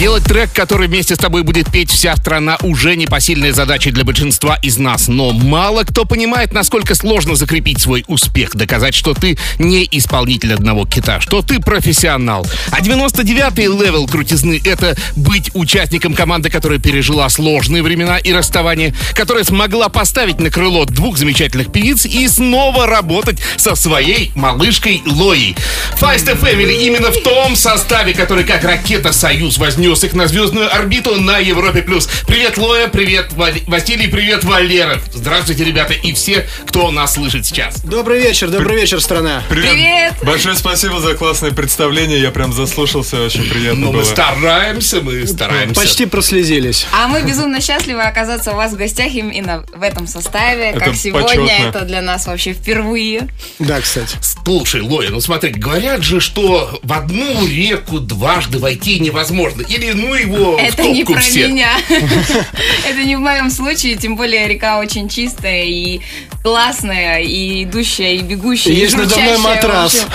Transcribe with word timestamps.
Сделать 0.00 0.24
трек, 0.24 0.48
который 0.54 0.88
вместе 0.88 1.14
с 1.14 1.18
тобой 1.18 1.42
будет 1.42 1.70
петь 1.70 1.90
вся 1.90 2.16
страна, 2.16 2.56
уже 2.62 2.96
непосильная 2.96 3.52
задача 3.52 3.90
для 3.90 4.02
большинства 4.02 4.56
из 4.62 4.78
нас. 4.78 5.08
Но 5.08 5.32
мало 5.32 5.84
кто 5.84 6.06
понимает, 6.06 6.54
насколько 6.54 6.94
сложно 6.94 7.34
закрепить 7.34 7.82
свой 7.82 8.06
успех, 8.08 8.56
доказать, 8.56 8.94
что 8.94 9.12
ты 9.12 9.36
не 9.58 9.86
исполнитель 9.90 10.54
одного 10.54 10.86
хита, 10.86 11.20
что 11.20 11.42
ты 11.42 11.60
профессионал. 11.60 12.46
А 12.70 12.80
99-й 12.80 13.64
level 13.64 14.08
крутизны— 14.08 14.58
это 14.64 14.96
быть 15.16 15.50
участником 15.52 16.14
команды, 16.14 16.48
которая 16.48 16.78
пережила 16.78 17.28
сложные 17.28 17.82
времена 17.82 18.16
и 18.16 18.32
расставания, 18.32 18.94
которая 19.12 19.44
смогла 19.44 19.90
поставить 19.90 20.40
на 20.40 20.48
крыло 20.48 20.86
двух 20.86 21.18
замечательных 21.18 21.70
певиц 21.72 22.06
и 22.06 22.26
снова 22.26 22.86
работать 22.86 23.38
со 23.58 23.74
своей 23.74 24.32
малышкой 24.34 25.02
Лоей. 25.04 25.54
Feist 26.00 26.40
Family 26.40 26.86
именно 26.86 27.10
в 27.12 27.22
том 27.22 27.54
составе, 27.54 28.14
который 28.14 28.44
как 28.44 28.64
ракета 28.64 29.12
«Союз» 29.12 29.58
вознес 29.90 30.04
их 30.04 30.12
на 30.14 30.26
звездную 30.28 30.72
орбиту 30.72 31.20
на 31.20 31.38
Европе+. 31.38 31.82
плюс. 31.82 32.08
Привет, 32.26 32.56
Лоя, 32.58 32.86
привет, 32.88 33.32
Вали- 33.32 33.62
Василий, 33.66 34.06
привет, 34.06 34.44
Валера. 34.44 35.00
Здравствуйте, 35.12 35.64
ребята, 35.64 35.94
и 35.94 36.12
все, 36.12 36.46
кто 36.66 36.90
нас 36.92 37.14
слышит 37.14 37.44
сейчас. 37.46 37.80
Добрый 37.82 38.20
вечер, 38.20 38.48
добрый 38.50 38.76
вечер, 38.80 39.00
страна. 39.00 39.42
Привет. 39.48 39.70
Привет. 39.72 40.14
Большое 40.22 40.54
спасибо 40.54 41.00
за 41.00 41.14
классное 41.14 41.50
представление. 41.50 42.20
Я 42.20 42.30
прям 42.30 42.52
заслушался, 42.52 43.20
очень 43.22 43.48
приятно 43.48 43.86
Ну, 43.86 43.92
было. 43.92 44.00
мы 44.00 44.04
стараемся, 44.04 45.00
мы 45.00 45.26
стараемся. 45.26 45.80
Почти 45.80 46.06
прослезились. 46.06 46.86
А 46.92 47.08
мы 47.08 47.22
безумно 47.22 47.60
счастливы 47.60 48.02
оказаться 48.02 48.52
у 48.52 48.56
вас 48.56 48.72
в 48.72 48.76
гостях 48.76 49.12
именно 49.12 49.64
в 49.74 49.82
этом 49.82 50.06
составе. 50.06 50.70
Это 50.70 50.80
как 50.80 50.94
сегодня, 50.94 51.26
почетно. 51.28 51.66
это 51.68 51.80
для 51.82 52.00
нас 52.00 52.26
вообще 52.26 52.52
впервые. 52.52 53.28
Да, 53.58 53.80
кстати. 53.80 54.16
Слушай, 54.44 54.82
Лоя, 54.82 55.10
ну 55.10 55.20
смотри, 55.20 55.50
говорят 55.50 56.02
же, 56.02 56.20
что 56.20 56.78
в 56.82 56.92
одну 56.92 57.46
реку 57.46 57.98
дважды 57.98 58.58
войти 58.58 58.98
невозможно. 59.00 59.62
Или 59.62 59.79
ну 59.94 60.14
его 60.14 60.58
Это 60.58 60.82
не 60.88 61.04
про 61.04 61.20
все. 61.20 61.48
меня. 61.48 61.68
Это 61.88 63.02
не 63.04 63.16
в 63.16 63.20
моем 63.20 63.50
случае, 63.50 63.96
тем 63.96 64.16
более 64.16 64.48
река 64.48 64.78
очень 64.78 65.08
чистая 65.08 65.64
и 65.64 66.00
классная, 66.42 67.18
и 67.20 67.64
идущая, 67.64 68.12
и 68.12 68.18
бегущая. 68.22 68.72
И 68.72 68.76
и 68.76 68.80
есть 68.80 68.96
надувной 68.96 69.36
журчащая, 69.36 69.54
матрас. 69.56 70.06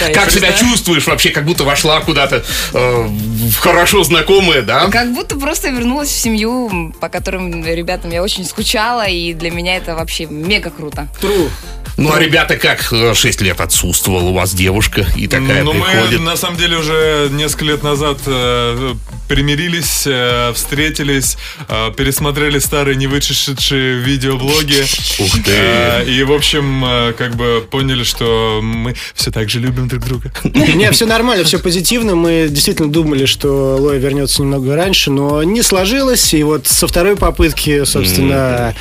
Да, 0.00 0.10
Как 0.12 0.30
себя 0.30 0.52
чувствуешь 0.52 1.06
вообще, 1.06 1.30
как 1.30 1.44
будто 1.44 1.64
вошла 1.64 2.00
куда-то 2.00 2.44
э, 2.72 3.06
в 3.08 3.56
хорошо 3.58 4.02
знакомое, 4.02 4.62
да? 4.62 4.88
Как 4.88 5.12
будто 5.14 5.36
просто 5.38 5.68
вернулась 5.70 6.08
в 6.08 6.18
семью, 6.18 6.92
по 7.00 7.08
которым 7.08 7.64
ребятам 7.64 8.10
я 8.10 8.22
очень 8.22 8.44
скучала, 8.44 9.06
и 9.06 9.32
для 9.32 9.50
меня 9.50 9.76
это 9.76 9.94
вообще 9.94 10.26
мега 10.26 10.70
круто. 10.70 11.08
Тру. 11.20 11.48
Ну 11.96 12.12
а 12.12 12.18
ребята 12.18 12.56
как? 12.56 12.92
э, 12.92 13.14
Шесть 13.14 13.40
лет 13.40 13.60
отсутствовала 13.60 14.30
у 14.30 14.32
вас 14.34 14.52
девушка 14.52 15.06
и 15.16 15.28
такая 15.28 15.62
Ну, 15.62 15.72
мы 15.74 15.84
приходит. 15.86 16.20
на 16.22 16.36
самом 16.36 16.56
деле 16.56 16.78
уже 16.78 17.28
несколько 17.30 17.64
лет 17.66 17.82
назад 17.84 18.18
э, 18.26 18.94
примирились, 19.28 20.04
э, 20.06 20.52
встретились, 20.54 21.36
э, 21.68 21.92
пересмотрели 21.96 22.58
старые 22.58 22.96
не 22.96 23.06
вышедшие 23.06 23.98
видеоблоги. 23.98 24.84
Ух 25.18 25.32
ты. 25.44 25.50
Э, 25.50 26.04
и, 26.04 26.22
в 26.22 26.32
общем, 26.32 26.84
как 27.16 27.36
бы 27.36 27.66
поняли, 27.70 28.04
что 28.04 28.60
мы 28.62 28.94
все 29.14 29.30
так 29.30 29.48
же 29.48 29.60
любим 29.60 29.88
друг 29.88 30.04
друга. 30.04 30.32
Не, 30.44 30.90
все 30.92 31.06
нормально, 31.06 31.44
все 31.44 31.58
позитивно. 31.58 32.14
Мы 32.14 32.48
действительно 32.48 32.90
думали, 32.90 33.26
что 33.26 33.76
Лоя 33.78 33.98
вернется 33.98 34.42
немного 34.42 34.76
раньше, 34.76 35.10
но 35.10 35.42
не 35.42 35.62
сложилось. 35.62 36.34
И 36.34 36.42
вот 36.42 36.66
со 36.66 36.86
второй 36.86 37.16
попытки, 37.16 37.84
собственно, 37.84 38.74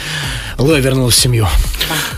Лоя 0.57 0.79
вернулась 0.79 1.15
в 1.15 1.19
семью. 1.19 1.47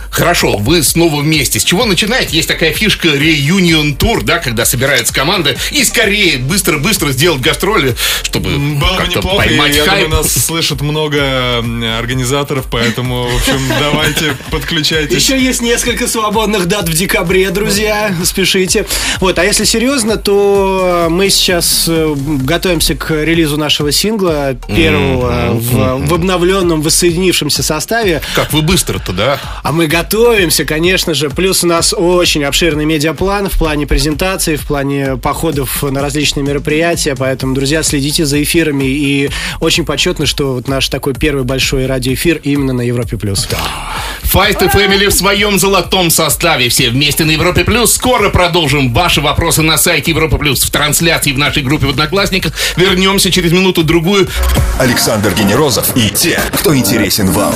Хорошо, 0.09 0.55
вы 0.57 0.81
снова 0.81 1.17
вместе. 1.17 1.59
С 1.59 1.63
чего 1.65 1.83
начинаете? 1.83 2.37
Есть 2.37 2.47
такая 2.47 2.71
фишка 2.71 3.09
реюнион 3.09 3.95
тур, 3.95 4.23
да, 4.23 4.37
когда 4.37 4.63
собирается 4.63 5.13
команда 5.13 5.57
и 5.71 5.83
скорее 5.83 6.37
быстро-быстро 6.37 7.11
сделать 7.11 7.41
гастроли, 7.41 7.95
чтобы 8.23 8.49
Было 8.51 8.91
бы 8.91 8.97
как-то 8.97 9.17
неплохо, 9.17 9.43
и 9.43 9.47
поймать 9.49 9.75
я 9.75 9.83
хайп. 9.83 10.05
думаю, 10.05 10.23
нас 10.23 10.31
слышит 10.31 10.79
много 10.79 11.57
организаторов, 11.97 12.67
поэтому, 12.71 13.23
в 13.23 13.35
общем, 13.35 13.59
давайте 13.79 14.37
подключайтесь. 14.51 15.15
Еще 15.17 15.37
есть 15.37 15.61
несколько 15.61 16.07
свободных 16.07 16.67
дат 16.67 16.87
в 16.87 16.93
декабре, 16.93 17.49
друзья. 17.49 18.15
Спешите. 18.23 18.85
Вот, 19.19 19.37
а 19.37 19.43
если 19.43 19.65
серьезно, 19.65 20.15
то 20.15 21.07
мы 21.09 21.29
сейчас 21.29 21.85
э, 21.89 22.13
готовимся 22.15 22.95
к 22.95 23.11
релизу 23.11 23.57
нашего 23.57 23.91
сингла, 23.91 24.55
первого 24.67 25.51
в, 25.51 26.07
в 26.07 26.13
обновленном, 26.13 26.81
воссоединившемся 26.81 27.63
составе. 27.63 28.21
Как 28.33 28.53
вы 28.53 28.61
быстро-то, 28.61 29.11
да? 29.13 29.39
А 29.63 29.71
мы 29.71 29.87
готовимся, 29.87 30.65
конечно 30.65 31.13
же. 31.13 31.29
Плюс 31.29 31.63
у 31.63 31.67
нас 31.67 31.93
очень 31.95 32.43
обширный 32.43 32.85
медиаплан 32.85 33.49
в 33.49 33.57
плане 33.57 33.87
презентаций, 33.87 34.55
в 34.55 34.65
плане 34.65 35.17
походов 35.17 35.83
на 35.83 36.01
различные 36.01 36.43
мероприятия. 36.43 37.15
Поэтому, 37.15 37.53
друзья, 37.53 37.83
следите 37.83 38.25
за 38.25 38.41
эфирами. 38.41 38.85
И 38.85 39.29
очень 39.59 39.85
почетно, 39.85 40.25
что 40.25 40.53
вот 40.53 40.67
наш 40.67 40.89
такой 40.89 41.13
первый 41.13 41.43
большой 41.43 41.85
радиоэфир 41.85 42.41
именно 42.43 42.73
на 42.73 42.81
Европе+. 42.81 43.17
плюс. 43.17 43.47
Feist 44.23 44.65
и 44.65 44.67
Family 44.67 45.07
в 45.07 45.13
своем 45.13 45.57
золотом 45.57 46.09
составе. 46.09 46.67
Все 46.67 46.89
вместе 46.89 47.23
на 47.23 47.31
Европе 47.31 47.63
Плюс. 47.63 47.93
Скоро 47.93 48.29
продолжим 48.29 48.93
ваши 48.93 49.21
вопросы 49.21 49.61
на 49.61 49.77
сайте 49.77 50.11
Европа 50.11 50.37
Плюс 50.37 50.63
в 50.63 50.71
трансляции 50.71 51.31
в 51.31 51.37
нашей 51.37 51.63
группе 51.63 51.85
в 51.85 51.91
Одноклассниках. 51.91 52.51
Вернемся 52.75 53.31
через 53.31 53.53
минуту-другую. 53.53 54.27
Александр 54.77 55.33
Генерозов 55.33 55.95
и 55.95 56.09
те, 56.09 56.41
кто 56.53 56.75
интересен 56.75 57.31
вам. 57.31 57.55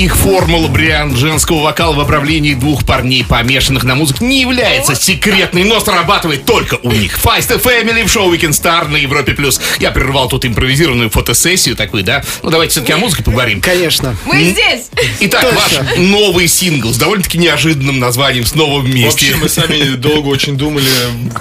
Их 0.00 0.16
формула 0.16 0.66
бриант 0.68 1.14
женского 1.18 1.60
вокала 1.60 1.92
в 1.92 1.98
управлении 1.98 2.54
двух 2.54 2.86
парней, 2.86 3.22
помешанных 3.22 3.84
на 3.84 3.94
музыке, 3.94 4.24
не 4.24 4.40
является 4.40 4.94
секретной, 4.94 5.64
но 5.64 5.78
срабатывает 5.78 6.46
только 6.46 6.78
у 6.82 6.90
них. 6.90 7.18
И 7.18 7.18
Family 7.20 8.06
в 8.06 8.10
шоу 8.10 8.32
Weekend 8.32 8.52
Star 8.52 8.88
на 8.88 8.96
Европе 8.96 9.34
Плюс. 9.34 9.60
Я 9.78 9.90
прервал 9.90 10.30
тут 10.30 10.46
импровизированную 10.46 11.10
фотосессию 11.10 11.76
такую, 11.76 12.02
да? 12.02 12.24
Ну, 12.42 12.48
давайте 12.48 12.72
все-таки 12.72 12.94
о 12.94 12.96
музыке 12.96 13.24
поговорим. 13.24 13.60
Конечно. 13.60 14.16
Мы 14.24 14.44
здесь! 14.44 14.86
Итак, 15.20 15.42
Точно. 15.42 15.58
ваш 15.58 15.98
новый 15.98 16.48
сингл 16.48 16.94
с 16.94 16.96
довольно-таки 16.96 17.36
неожиданным 17.36 17.98
названием 17.98 18.46
«Снова 18.46 18.80
вместе». 18.80 19.32
Вообще, 19.32 19.34
мы 19.36 19.50
сами 19.50 19.96
долго 19.96 20.28
очень 20.28 20.56
думали, 20.56 20.88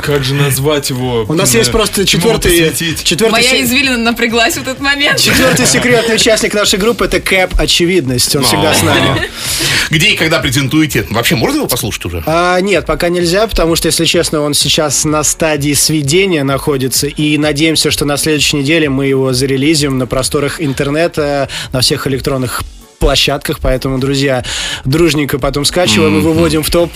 как 0.03 0.25
же 0.25 0.33
назвать 0.33 0.89
его. 0.89 1.23
У 1.29 1.33
нас 1.33 1.55
есть 1.55 1.71
просто 1.71 2.05
четвертый, 2.05 2.73
четвертый, 2.73 3.31
Моя 3.31 3.63
извилина 3.63 3.97
напряглась 3.97 4.55
в 4.55 4.61
этот 4.61 4.81
момент. 4.81 5.17
четвертый 5.17 5.65
секретный 5.65 6.15
участник 6.15 6.53
нашей 6.53 6.77
группы 6.77 7.05
это 7.05 7.21
Кэп 7.21 7.57
Очевидность. 7.57 8.35
Он 8.35 8.48
всегда 8.49 8.73
с 8.73 8.81
нами. 8.81 9.29
Где 9.91 10.09
и 10.09 10.15
когда 10.15 10.39
презентуете? 10.39 11.05
Вообще, 11.09 11.35
можно 11.35 11.57
его 11.57 11.67
послушать 11.67 12.05
уже? 12.05 12.23
А, 12.25 12.59
нет, 12.61 12.85
пока 12.85 13.09
нельзя, 13.09 13.47
потому 13.47 13.75
что, 13.75 13.87
если 13.87 14.05
честно, 14.05 14.41
он 14.41 14.53
сейчас 14.53 15.05
на 15.05 15.23
стадии 15.23 15.73
сведения 15.73 16.43
находится, 16.43 17.07
и 17.07 17.37
надеемся, 17.37 17.91
что 17.91 18.05
на 18.05 18.17
следующей 18.17 18.57
неделе 18.57 18.89
мы 18.89 19.05
его 19.05 19.33
зарелизим 19.33 19.97
на 19.97 20.07
просторах 20.07 20.61
интернета, 20.61 21.47
на 21.71 21.81
всех 21.81 22.07
электронных 22.07 22.63
площадках, 22.99 23.59
поэтому, 23.59 23.97
друзья, 23.97 24.43
дружненько 24.85 25.39
потом 25.39 25.65
скачиваем 25.65 26.17
и 26.19 26.21
выводим 26.21 26.63
в 26.63 26.69
топ. 26.69 26.91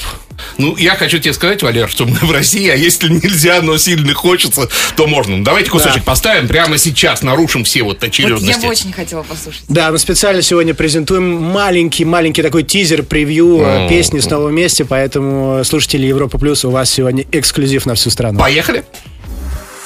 Ну, 0.57 0.75
я 0.77 0.95
хочу 0.95 1.19
тебе 1.19 1.33
сказать, 1.33 1.61
Валер, 1.61 1.87
что 1.87 2.05
мы 2.05 2.15
в 2.15 2.31
России, 2.31 2.67
а 2.67 2.75
если 2.75 3.07
нельзя, 3.07 3.61
но 3.61 3.77
сильно 3.77 4.13
хочется, 4.13 4.67
то 4.95 5.05
можно. 5.07 5.37
Ну, 5.37 5.43
давайте 5.43 5.69
кусочек 5.69 5.97
Да. 6.03 6.03
поставим 6.11 6.47
прямо 6.47 6.77
сейчас, 6.77 7.21
нарушим 7.21 7.63
все 7.63 7.83
вот 7.83 7.97
Вот 7.97 8.03
я 8.03 8.07
очередности. 8.09 8.61
бы 8.65 8.71
очень 8.71 8.91
хотела 8.91 9.21
послушать. 9.23 9.63
Да, 9.67 9.91
мы 9.91 9.99
специально 9.99 10.41
сегодня 10.41 10.73
презентуем 10.73 11.23
маленький-маленький 11.41 12.41
такой 12.41 12.63
тизер, 12.63 13.03
превью 13.03 13.61
э, 13.61 13.87
песни 13.89 14.19
снова 14.19 14.47
вместе, 14.47 14.85
поэтому 14.85 15.63
слушатели 15.63 16.07
Европа 16.07 16.37
Плюс, 16.39 16.65
у 16.65 16.71
вас 16.71 16.89
сегодня 16.89 17.25
эксклюзив 17.31 17.85
на 17.85 17.93
всю 17.95 18.09
страну. 18.09 18.39
Поехали? 18.39 18.83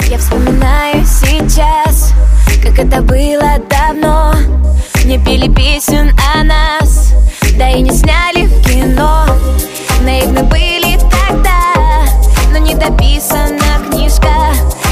Я 0.10 0.18
вспоминаю 0.20 1.06
сейчас, 1.06 2.14
как 2.64 2.80
это 2.80 3.02
было 3.02 3.58
давно. 3.70 4.34
Не 5.04 5.20
пели 5.20 5.54
песен 5.54 6.12
о 6.34 6.44
нас, 6.46 7.14
да 7.58 7.70
и 7.72 7.82
не 7.82 7.92
сняли 7.92 8.46
в 8.46 8.62
кино. 8.64 9.26
Наивны 10.04 10.44
были 10.44 10.98
тогда, 10.98 12.06
но 12.54 12.58
не 12.58 12.74
дописана 12.76 13.60
книжка. 13.90 14.32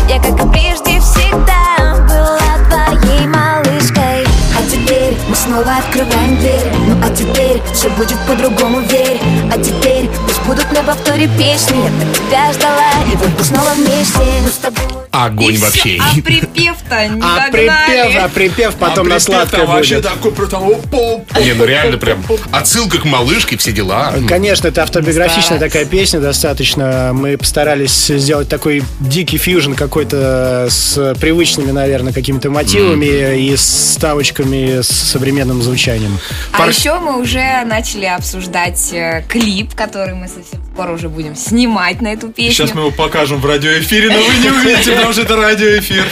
Я, 0.10 0.20
как 0.20 0.34
и 0.34 0.50
прежде, 0.50 1.00
всегда 1.00 1.96
была 2.10 2.38
твоей 2.70 3.26
малышкой. 3.26 4.26
А 4.58 4.70
теперь 4.70 5.18
мы 5.30 5.36
снова 5.36 5.78
открываем 5.78 6.38
дверь. 6.40 6.74
Ну 6.88 6.96
а 7.02 7.10
теперь 7.16 7.62
все 7.74 7.90
будет 7.92 8.18
по-другому, 8.28 8.82
верь. 8.82 9.22
А 9.50 9.58
теперь 9.58 10.10
Будут 10.46 10.72
на 10.72 10.84
повторе 10.84 11.28
песни 11.38 11.78
Я 11.84 12.06
так 12.06 12.14
тебя 12.16 12.54
ждала 12.54 12.92
И 13.12 13.16
вот 13.16 13.30
мы 13.38 13.44
снова 13.44 13.70
вместе 13.76 14.20
Мы 14.44 14.50
с 14.50 14.58
тобой 14.58 14.84
Огонь 15.12 15.54
И 15.54 15.58
вообще. 15.58 15.98
А 16.02 16.22
припев-то 16.22 17.08
не 17.08 17.22
А 17.22 17.46
догнали. 17.46 17.52
припев, 17.52 18.22
а 18.24 18.28
припев 18.28 18.76
потом 18.76 19.08
на 19.08 19.18
сладкое 19.20 19.66
будет. 19.66 20.04
такой 20.04 20.34
просто... 20.34 20.58
Не, 20.58 21.54
ну 21.54 21.64
реально 21.64 21.98
прям 21.98 22.22
отсылка 22.52 22.98
к 22.98 23.06
малышке, 23.06 23.56
все 23.56 23.72
дела. 23.72 24.14
Конечно, 24.28 24.68
это 24.68 24.84
автобиографичная 24.84 25.44
Старались. 25.44 25.72
такая 25.72 25.86
песня 25.86 26.20
достаточно. 26.20 27.12
Мы 27.14 27.38
постарались 27.38 28.08
сделать 28.08 28.50
такой 28.50 28.84
дикий 29.00 29.38
фьюжн 29.38 29.72
какой-то 29.74 30.68
с 30.70 31.16
привычными, 31.22 31.72
наверное, 31.72 32.12
какими-то 32.12 32.50
мотивами 32.50 33.40
и 33.40 33.56
с 33.56 33.94
ставочками 33.94 34.82
с 34.82 34.88
современным 34.90 35.62
звучанием. 35.62 36.20
А 36.52 36.58
Пар- 36.58 36.70
еще 36.70 37.00
мы 37.00 37.22
уже 37.22 37.64
начали 37.66 38.06
обсуждать 38.06 38.90
э, 38.92 39.24
клип, 39.30 39.74
который 39.76 40.14
мы 40.14 40.28
совсем 40.36 40.62
скоро 40.74 40.92
уже 40.92 41.08
будем 41.10 41.36
снимать 41.36 42.02
на 42.02 42.10
эту 42.10 42.30
песню. 42.30 42.54
Сейчас 42.54 42.74
мы 42.74 42.82
его 42.82 42.92
покажем 42.92 43.40
в 43.40 43.46
радиоэфире, 43.46 44.10
но 44.10 44.18
вы 44.18 44.38
не 44.38 44.50
увидите, 44.50 44.92
потому 44.92 45.14
что 45.14 45.22
это 45.22 45.36
радиоэфир. 45.38 46.06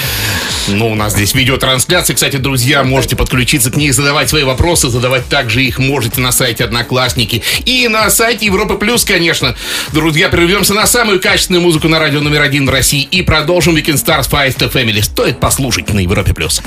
Ну, 0.69 0.91
у 0.91 0.95
нас 0.95 1.11
здесь 1.11 1.33
видеотрансляция. 1.35 2.13
Кстати, 2.13 2.37
друзья, 2.37 2.85
можете 2.85 3.17
подключиться 3.17 3.69
к 3.69 3.75
ней, 3.75 3.91
задавать 3.91 4.29
свои 4.29 4.43
вопросы. 4.43 4.89
Задавать 4.89 5.27
также 5.27 5.61
их 5.61 5.77
можете 5.77 6.21
на 6.21 6.31
сайте 6.31 6.63
Одноклассники. 6.63 7.43
И 7.65 7.89
на 7.89 8.09
сайте 8.09 8.45
Европы 8.45 8.75
Плюс, 8.75 9.03
конечно. 9.03 9.55
Друзья, 9.91 10.29
прервемся 10.29 10.73
на 10.73 10.87
самую 10.87 11.19
качественную 11.19 11.61
музыку 11.61 11.89
на 11.89 11.99
радио 11.99 12.21
номер 12.21 12.41
один 12.41 12.65
в 12.65 12.69
России. 12.69 13.01
И 13.01 13.23
продолжим 13.23 13.75
Weekend 13.75 14.01
Stars 14.01 14.29
Fire 14.29 14.55
the 14.55 14.71
Family. 14.71 15.03
Стоит 15.03 15.41
послушать 15.41 15.93
на 15.93 15.99
Европе 15.99 16.33
Плюс. 16.33 16.61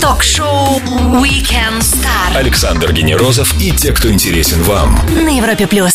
Ток-шоу 0.00 0.80
Weekend 1.22 1.80
Star 1.80 2.36
Александр 2.36 2.92
Генерозов 2.92 3.54
и 3.60 3.70
те, 3.70 3.92
кто 3.92 4.10
интересен 4.10 4.60
вам. 4.62 4.98
на 5.14 5.36
Европе 5.36 5.66
плюс. 5.68 5.94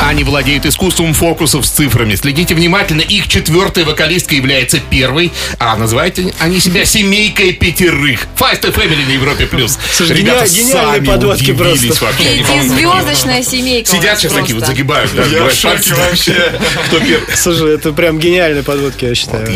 Они 0.00 0.24
владеют 0.24 0.66
искусством 0.66 1.14
фокусов 1.14 1.64
с 1.66 1.70
цифрами. 1.70 2.14
Следите 2.14 2.54
внимательно. 2.54 3.00
Их 3.00 3.28
четвертая 3.28 3.84
вокалистка 3.84 4.34
является 4.34 4.78
первой, 4.78 5.32
а 5.58 5.76
называют 5.76 6.18
они 6.40 6.60
себя 6.60 6.84
семейкой 6.84 7.52
пятерых. 7.52 8.26
Five 8.36 8.60
the 8.60 8.74
Family 8.74 9.06
на 9.06 9.12
Европе 9.12 9.46
Плюс. 9.46 9.78
Слушай, 9.92 10.16
Ребята 10.16 10.46
сами 10.46 11.06
подводки 11.06 11.50
удивились 11.52 11.98
просто. 11.98 12.04
вообще. 12.06 12.44
Пятизвездочная 12.44 13.42
семейка 13.42 13.90
Сидят 13.90 14.18
сейчас 14.18 14.32
такие 14.32 14.54
вот 14.54 14.66
загибают. 14.66 15.10
Да, 15.14 15.24
Я 15.24 15.44
в 15.44 15.52
шоке 15.54 15.94
вообще. 15.94 16.52
Кто 16.86 16.98
первый? 16.98 17.36
Слушай, 17.36 17.74
это 17.74 17.92
прям 17.92 18.18
гениальные 18.18 18.62
подводки, 18.62 19.04
я 19.04 19.14
считаю. 19.14 19.48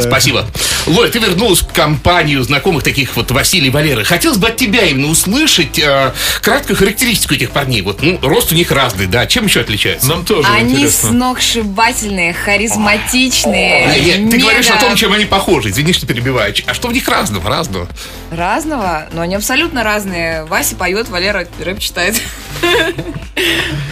Спасибо. 0.00 0.46
Лой, 0.86 1.10
ты 1.10 1.18
вернулась 1.18 1.60
в 1.60 1.66
компанию 1.72 2.42
знакомых 2.42 2.82
таких 2.82 3.16
вот 3.16 3.30
Василий 3.30 3.68
и 3.68 3.70
Валеры. 3.70 4.04
Хотелось 4.04 4.38
бы 4.38 4.48
от 4.48 4.56
тебя 4.56 4.84
именно 4.86 5.08
услышать 5.08 5.78
э, 5.78 6.12
краткую 6.40 6.76
характеристику 6.76 7.34
этих 7.34 7.50
парней. 7.50 7.82
Вот, 7.82 8.02
ну, 8.02 8.18
рост 8.22 8.50
у 8.52 8.54
них 8.54 8.70
разный, 8.70 9.06
да. 9.06 9.26
Чем 9.26 9.46
еще 9.46 9.60
отличаются? 9.80 10.08
Нам 10.08 10.24
тоже 10.24 10.48
Они 10.48 10.74
интересно. 10.74 11.08
сногсшибательные, 11.10 12.32
харизматичные. 12.32 13.86
Нет, 13.86 14.16
ты 14.30 14.36
мега 14.36 14.38
говоришь 14.38 14.70
о 14.70 14.76
том, 14.78 14.94
чем 14.96 15.12
они 15.12 15.24
похожи. 15.24 15.70
Извини, 15.70 15.92
что 15.92 16.06
перебиваю. 16.06 16.54
А 16.66 16.74
что 16.74 16.88
в 16.88 16.92
них 16.92 17.08
разного? 17.08 17.48
Разного. 17.48 17.88
Разного, 18.30 19.08
но 19.12 19.22
они 19.22 19.34
абсолютно 19.34 19.82
разные. 19.82 20.44
Вася 20.44 20.76
поет, 20.76 21.08
Валера 21.08 21.46
рэп 21.60 21.78
читает. 21.78 22.20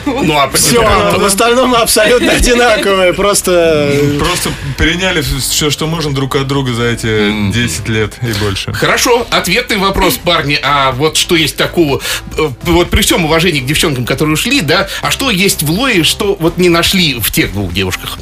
Ну, 0.06 0.38
а 0.38 0.50
Все, 0.52 0.80
в 0.80 1.24
остальном 1.24 1.74
абсолютно 1.74 2.32
одинаковые, 2.32 3.12
просто... 3.12 3.92
Просто 4.18 4.50
переняли 4.76 5.22
все, 5.22 5.70
что 5.70 5.86
можем 5.86 6.14
друг 6.14 6.36
от 6.36 6.46
друга 6.46 6.72
за 6.72 6.84
эти 6.84 7.50
10 7.52 7.88
лет 7.88 8.14
и 8.22 8.32
больше. 8.40 8.72
Хорошо, 8.72 9.26
ответный 9.30 9.76
вопрос, 9.76 10.14
парни. 10.16 10.58
А 10.62 10.92
вот 10.92 11.16
что 11.16 11.36
есть 11.36 11.56
такого, 11.56 12.00
э, 12.36 12.48
вот 12.62 12.90
при 12.90 13.02
всем 13.02 13.24
уважении 13.24 13.60
к 13.60 13.66
девчонкам, 13.66 14.04
которые 14.04 14.34
ушли, 14.34 14.60
да, 14.60 14.88
а 15.02 15.10
что 15.10 15.30
есть 15.30 15.62
в 15.62 15.70
Лое, 15.70 16.04
что 16.04 16.36
вот 16.38 16.58
не 16.58 16.68
нашли 16.68 17.14
в 17.18 17.30
тех 17.30 17.52
двух 17.52 17.72
девушках? 17.72 18.18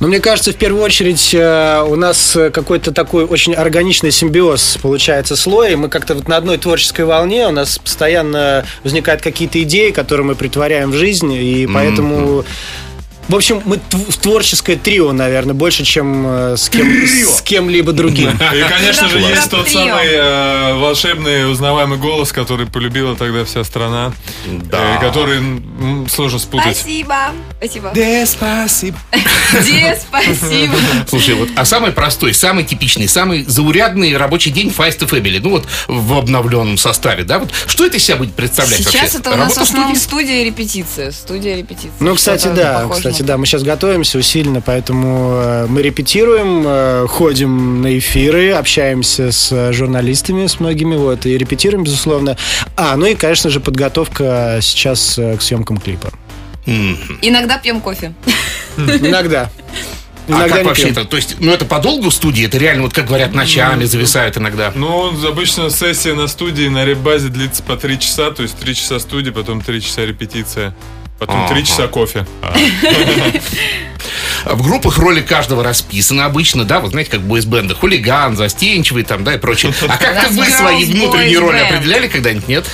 Но 0.00 0.08
мне 0.08 0.20
кажется, 0.20 0.52
в 0.52 0.56
первую 0.56 0.82
очередь 0.82 1.34
э, 1.34 1.84
у 1.86 1.96
нас 1.96 2.36
э, 2.36 2.50
какой-то 2.50 2.92
такой 2.92 3.24
очень 3.24 3.54
органичный 3.54 4.10
симбиоз 4.10 4.78
получается 4.82 5.36
слой. 5.36 5.76
Мы 5.76 5.88
как-то 5.88 6.14
вот 6.14 6.28
на 6.28 6.36
одной 6.36 6.58
творческой 6.58 7.04
волне, 7.04 7.46
у 7.48 7.52
нас 7.52 7.78
постоянно 7.78 8.66
возникают 8.82 9.22
какие-то 9.22 9.62
идеи, 9.62 9.90
которые 9.90 10.26
мы 10.26 10.34
притворяем 10.34 10.90
в 10.90 10.94
жизнь, 10.94 11.32
и 11.32 11.66
поэтому... 11.72 12.44
В 13.28 13.34
общем, 13.34 13.62
мы 13.64 13.78
творческое 14.20 14.76
трио, 14.76 15.12
наверное, 15.12 15.54
больше, 15.54 15.84
чем 15.84 16.24
э, 16.26 16.56
с, 16.56 16.68
кем, 16.68 16.86
с 17.06 17.40
кем-либо 17.40 17.92
другим. 17.92 18.30
И, 18.54 18.62
конечно 18.68 19.08
же, 19.08 19.18
есть 19.18 19.50
тот 19.50 19.68
самый 19.68 20.06
э, 20.10 20.74
волшебный 20.74 21.50
узнаваемый 21.50 21.98
голос, 21.98 22.32
который 22.32 22.66
полюбила 22.66 23.16
тогда 23.16 23.44
вся 23.44 23.64
страна. 23.64 24.12
Да. 24.46 24.96
э, 24.96 25.00
который 25.00 25.38
м, 25.38 26.06
сложно 26.10 26.38
спутать. 26.38 26.76
Спасибо. 26.76 27.16
Спасибо. 27.58 27.90
Деспасибо. 27.94 28.98
Де, 29.64 29.98
спасибо. 30.00 30.74
Слушай, 31.08 31.34
вот, 31.34 31.48
а 31.56 31.64
самый 31.64 31.92
простой, 31.92 32.34
самый 32.34 32.64
типичный, 32.64 33.08
самый 33.08 33.44
заурядный 33.44 34.16
рабочий 34.16 34.50
день 34.50 34.68
Feist 34.76 35.02
и 35.02 35.06
Family, 35.06 35.40
ну 35.42 35.50
вот 35.50 35.66
в 35.88 36.12
обновленном 36.18 36.76
составе, 36.76 37.24
да, 37.24 37.38
вот 37.38 37.50
что 37.66 37.86
это 37.86 37.96
из 37.96 38.04
себя 38.04 38.16
будет 38.16 38.34
представлять 38.34 38.78
Сейчас 38.78 39.14
вообще? 39.14 39.18
это 39.18 39.30
у 39.32 39.36
нас 39.36 39.52
в 39.52 39.56
Работа 39.56 39.60
в 39.60 39.62
основном 39.62 39.96
студии? 39.96 40.04
студия 40.24 40.42
и 40.42 40.44
репетиция. 40.44 41.10
Студия 41.12 41.56
репетиция. 41.56 41.92
Ну, 42.00 42.14
кстати, 42.14 42.48
да. 42.48 42.86
Кстати, 43.14 43.28
да, 43.28 43.38
мы 43.38 43.46
сейчас 43.46 43.62
готовимся 43.62 44.18
усиленно, 44.18 44.60
поэтому 44.60 45.34
э, 45.36 45.66
мы 45.68 45.82
репетируем, 45.82 46.64
э, 46.66 47.06
ходим 47.08 47.80
на 47.80 47.96
эфиры, 47.96 48.50
общаемся 48.50 49.30
с 49.30 49.52
э, 49.52 49.72
журналистами, 49.72 50.48
с 50.48 50.58
многими, 50.58 50.96
вот, 50.96 51.24
и 51.24 51.38
репетируем, 51.38 51.84
безусловно. 51.84 52.36
А, 52.76 52.96
ну 52.96 53.06
и, 53.06 53.14
конечно 53.14 53.50
же, 53.50 53.60
подготовка 53.60 54.58
сейчас 54.60 55.14
к 55.14 55.40
съемкам 55.40 55.76
клипа. 55.76 56.10
Иногда 56.66 57.58
пьем 57.58 57.80
кофе. 57.80 58.14
Иногда. 58.76 59.48
А 60.26 60.30
Иногда 60.30 60.48
как 60.48 60.58
не 60.62 60.68
вообще 60.68 60.82
пьем. 60.86 60.92
это? 60.94 61.04
То 61.04 61.16
есть, 61.16 61.36
ну 61.38 61.52
это 61.52 61.66
подолгу 61.66 62.10
в 62.10 62.14
студии, 62.14 62.46
это 62.46 62.58
реально, 62.58 62.82
вот 62.82 62.94
как 62.94 63.06
говорят, 63.06 63.32
ночами 63.32 63.84
зависают 63.84 64.36
иногда. 64.38 64.72
Ну, 64.74 65.12
обычно 65.24 65.70
сессия 65.70 66.14
на 66.14 66.26
студии 66.26 66.66
на 66.66 66.84
реп-базе 66.84 67.28
длится 67.28 67.62
по 67.62 67.76
3 67.76 68.00
часа, 68.00 68.32
то 68.32 68.42
есть 68.42 68.58
3 68.58 68.74
часа 68.74 68.98
студии, 68.98 69.30
потом 69.30 69.60
3 69.60 69.82
часа 69.82 70.04
репетиция, 70.04 70.74
потом 71.18 71.46
3 71.48 71.56
Ага. 71.56 71.62
часа 71.66 71.88
кофе. 71.88 72.26
В 74.44 74.62
группах 74.62 74.98
роли 74.98 75.22
каждого 75.22 75.64
расписаны 75.64 76.20
обычно, 76.22 76.64
да, 76.64 76.80
вот 76.80 76.90
знаете, 76.90 77.10
как 77.10 77.20
в 77.20 77.24
бойсбендах, 77.24 77.78
хулиган, 77.78 78.36
застенчивый 78.36 79.02
там, 79.02 79.24
да, 79.24 79.34
и 79.34 79.38
прочее. 79.38 79.72
А 79.88 79.96
как-то 79.96 80.28
вы 80.32 80.44
свои 80.46 80.84
внутренние 80.84 81.38
роли 81.38 81.58
определяли 81.58 82.08
когда-нибудь, 82.08 82.48
нет? 82.48 82.66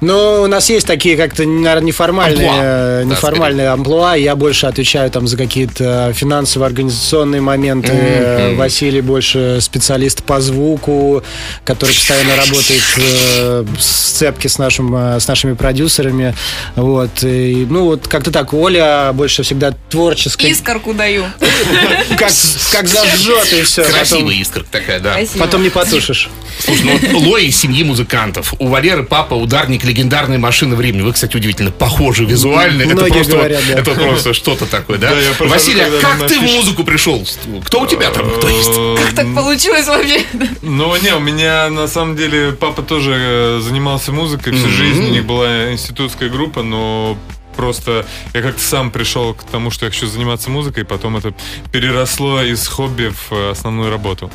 Ну, 0.00 0.42
у 0.42 0.46
нас 0.46 0.68
есть 0.68 0.86
такие 0.86 1.16
как-то, 1.16 1.44
наверное, 1.44 1.86
неформальные, 1.86 2.48
Амплуа. 2.48 2.62
э, 2.64 3.02
Да, 3.04 3.10
неформальные 3.10 3.68
амплуа. 3.68 4.14
Я 4.14 4.36
больше 4.36 4.66
отвечаю 4.66 5.10
там 5.10 5.26
за 5.26 5.36
какие-то 5.36 6.12
финансово-организационные 6.14 7.40
моменты. 7.40 7.92
Э, 7.92 8.54
Василий 8.56 9.00
больше 9.00 9.58
специалист 9.60 10.22
по 10.22 10.40
звуку, 10.40 11.22
который 11.64 11.94
постоянно 11.94 12.36
работает 12.36 12.82
э, 12.98 13.64
в 13.78 13.82
сцепке 13.82 14.48
с, 14.48 14.58
нашим, 14.58 14.94
э, 14.94 15.20
с 15.20 15.28
нашими 15.28 15.54
продюсерами. 15.54 16.34
Вот. 16.74 17.22
И, 17.22 17.66
ну, 17.68 17.84
вот 17.86 18.06
как-то 18.06 18.30
так. 18.30 18.52
Оля 18.52 19.12
больше 19.14 19.42
всегда 19.44 19.74
творческая. 19.88 20.48
Искорку 20.48 20.92
даю. 20.92 21.24
Как, 22.18 22.32
как 22.72 22.88
зажжет 22.88 23.52
и 23.52 23.62
все. 23.62 23.84
Красивая 23.84 24.34
искорка 24.34 24.68
такая, 24.70 25.00
да. 25.00 25.16
Потом 25.38 25.62
не 25.62 25.70
потушишь. 25.70 26.28
Слушай, 26.58 26.84
ну 27.12 27.20
вот 27.20 27.38
из 27.40 27.56
семьи 27.56 27.82
музыкантов. 27.84 28.54
У 28.58 28.68
Валеры 28.68 29.02
папа 29.04 29.34
ударник 29.34 29.84
легендарной 29.86 30.38
машины 30.38 30.76
времени. 30.76 31.02
Вы, 31.02 31.12
кстати, 31.12 31.36
удивительно 31.36 31.70
похожи 31.70 32.24
визуально. 32.24 32.82
это 32.82 32.94
Многие 32.94 33.12
просто, 33.12 33.32
вот- 33.32 33.38
говорят, 33.38 33.62
да. 33.68 33.74
это 33.80 33.90
просто 33.92 34.34
что-то 34.34 34.66
такое, 34.66 34.98
да? 34.98 35.10
Да, 35.10 35.46
Василий, 35.46 35.80
а 35.82 36.00
как 36.00 36.20
на 36.20 36.28
ты 36.28 36.38
в 36.38 36.42
музыку 36.42 36.84
пришел? 36.84 37.24
Кто 37.64 37.80
у 37.80 37.86
тебя 37.86 38.10
там? 38.10 38.28
Кто 38.30 38.48
есть? 38.48 39.02
Как 39.02 39.14
так 39.14 39.34
получилось 39.34 39.86
вообще? 39.86 40.22
Ну, 40.62 40.94
не, 40.96 41.14
у 41.14 41.20
меня 41.20 41.70
на 41.70 41.88
самом 41.88 42.16
деле 42.16 42.52
папа 42.52 42.82
тоже 42.82 43.14
э, 43.16 43.60
занимался 43.62 44.12
музыкой 44.12 44.52
всю 44.52 44.68
жизнь. 44.68 45.04
У 45.04 45.10
них 45.10 45.24
была 45.24 45.72
институтская 45.72 46.28
группа, 46.28 46.62
но 46.62 47.16
просто 47.56 48.06
я 48.34 48.42
как-то 48.42 48.60
сам 48.62 48.90
пришел 48.90 49.32
к 49.34 49.44
тому, 49.44 49.70
что 49.70 49.86
я 49.86 49.90
хочу 49.90 50.06
заниматься 50.06 50.50
музыкой, 50.50 50.84
потом 50.84 51.16
это 51.16 51.32
переросло 51.72 52.42
из 52.42 52.66
хобби 52.68 53.08
в 53.08 53.32
э, 53.32 53.50
основную 53.50 53.90
работу. 53.90 54.30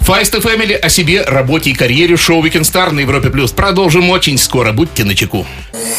Feist 0.00 0.36
и 0.36 0.40
Family 0.40 0.74
о 0.74 0.88
себе, 0.88 1.22
работе 1.22 1.70
и 1.70 1.74
карьере 1.74 2.16
шоу 2.16 2.44
Weekend 2.44 2.62
Star 2.62 2.90
на 2.90 3.00
Европе 3.00 3.30
Плюс. 3.30 3.52
Продолжим 3.52 4.10
очень 4.10 4.38
скоро. 4.38 4.72
Будьте 4.72 5.04
начеку. 5.04 5.46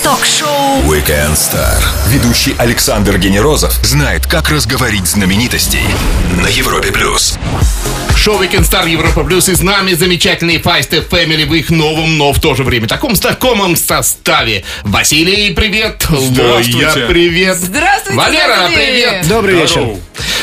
Ток-шоу 0.03 0.81
Weekend 0.83 1.35
Star. 1.35 1.81
Ведущий 2.07 2.55
Александр 2.57 3.17
Генерозов 3.17 3.73
знает, 3.83 4.25
как 4.25 4.49
разговорить 4.49 5.07
знаменитостей 5.07 5.83
на 6.41 6.47
Европе 6.47 6.91
плюс. 6.91 7.37
Шоу 8.15 8.39
Weekend 8.41 8.69
Star 8.69 8.87
Европа 8.87 9.23
Плюс 9.23 9.49
и 9.49 9.55
с 9.55 9.61
нами 9.61 9.93
замечательные 9.93 10.59
Feist 10.59 10.95
и 10.95 10.99
Family 10.99 11.45
в 11.45 11.53
их 11.55 11.69
новом, 11.71 12.17
но 12.17 12.33
в 12.33 12.39
то 12.39 12.53
же 12.53 12.63
время 12.63 12.87
таком 12.87 13.15
знакомом 13.15 13.75
составе. 13.75 14.63
Василий, 14.83 15.53
привет. 15.53 16.05
Здравствуйте. 16.07 16.87
Лоя, 16.87 17.07
привет. 17.07 17.57
Здравствуйте, 17.57 18.17
Валера, 18.17 18.67
привет. 18.67 19.27
Добрый 19.27 19.55
вечер. 19.55 19.95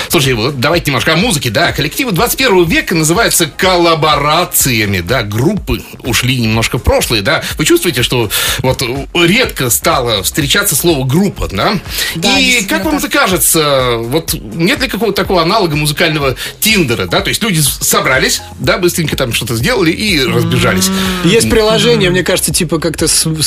Слушай, 0.09 0.35
вот 0.35 0.61
давайте 0.61 0.87
немножко 0.87 1.13
о 1.13 1.17
музыке, 1.17 1.51
да. 1.51 1.73
Коллективы 1.73 2.13
21 2.13 2.65
века 2.65 2.95
называются 2.95 3.47
коллаборациями, 3.47 5.01
да. 5.01 5.23
Группы 5.23 5.83
ушли 6.05 6.39
немножко 6.39 6.79
в 6.79 6.83
прошлое, 6.83 7.23
да. 7.23 7.43
Вы 7.57 7.65
чувствуете, 7.65 8.03
что 8.03 8.31
вот 8.59 8.83
редко 9.15 9.71
стало 9.71 10.23
встречаться 10.23 10.77
слово 10.77 11.05
группа, 11.05 11.49
да? 11.49 11.79
Да, 12.15 12.39
И 12.39 12.65
как 12.65 12.85
вам 12.85 12.97
это 12.97 13.09
кажется, 13.09 13.97
вот 13.99 14.35
нет 14.35 14.81
ли 14.81 14.89
какого-то 14.89 15.17
такого 15.17 15.43
аналога 15.43 15.77
музыкального 15.77 16.37
Тиндера, 16.61 17.07
да? 17.07 17.21
То 17.21 17.29
есть 17.29 17.43
люди 17.43 17.61
собрались, 17.61 18.41
да, 18.59 18.79
быстренько 18.79 19.17
там 19.17 19.33
что-то 19.33 19.57
сделали 19.57 19.91
и 19.91 20.25
разбежались. 20.25 20.91
Есть 21.25 21.51
приложение, 21.51 22.11
мне 22.11 22.23
кажется, 22.23 22.53
типа 22.53 22.79
как-то 22.79 23.09
сму, 23.09 23.43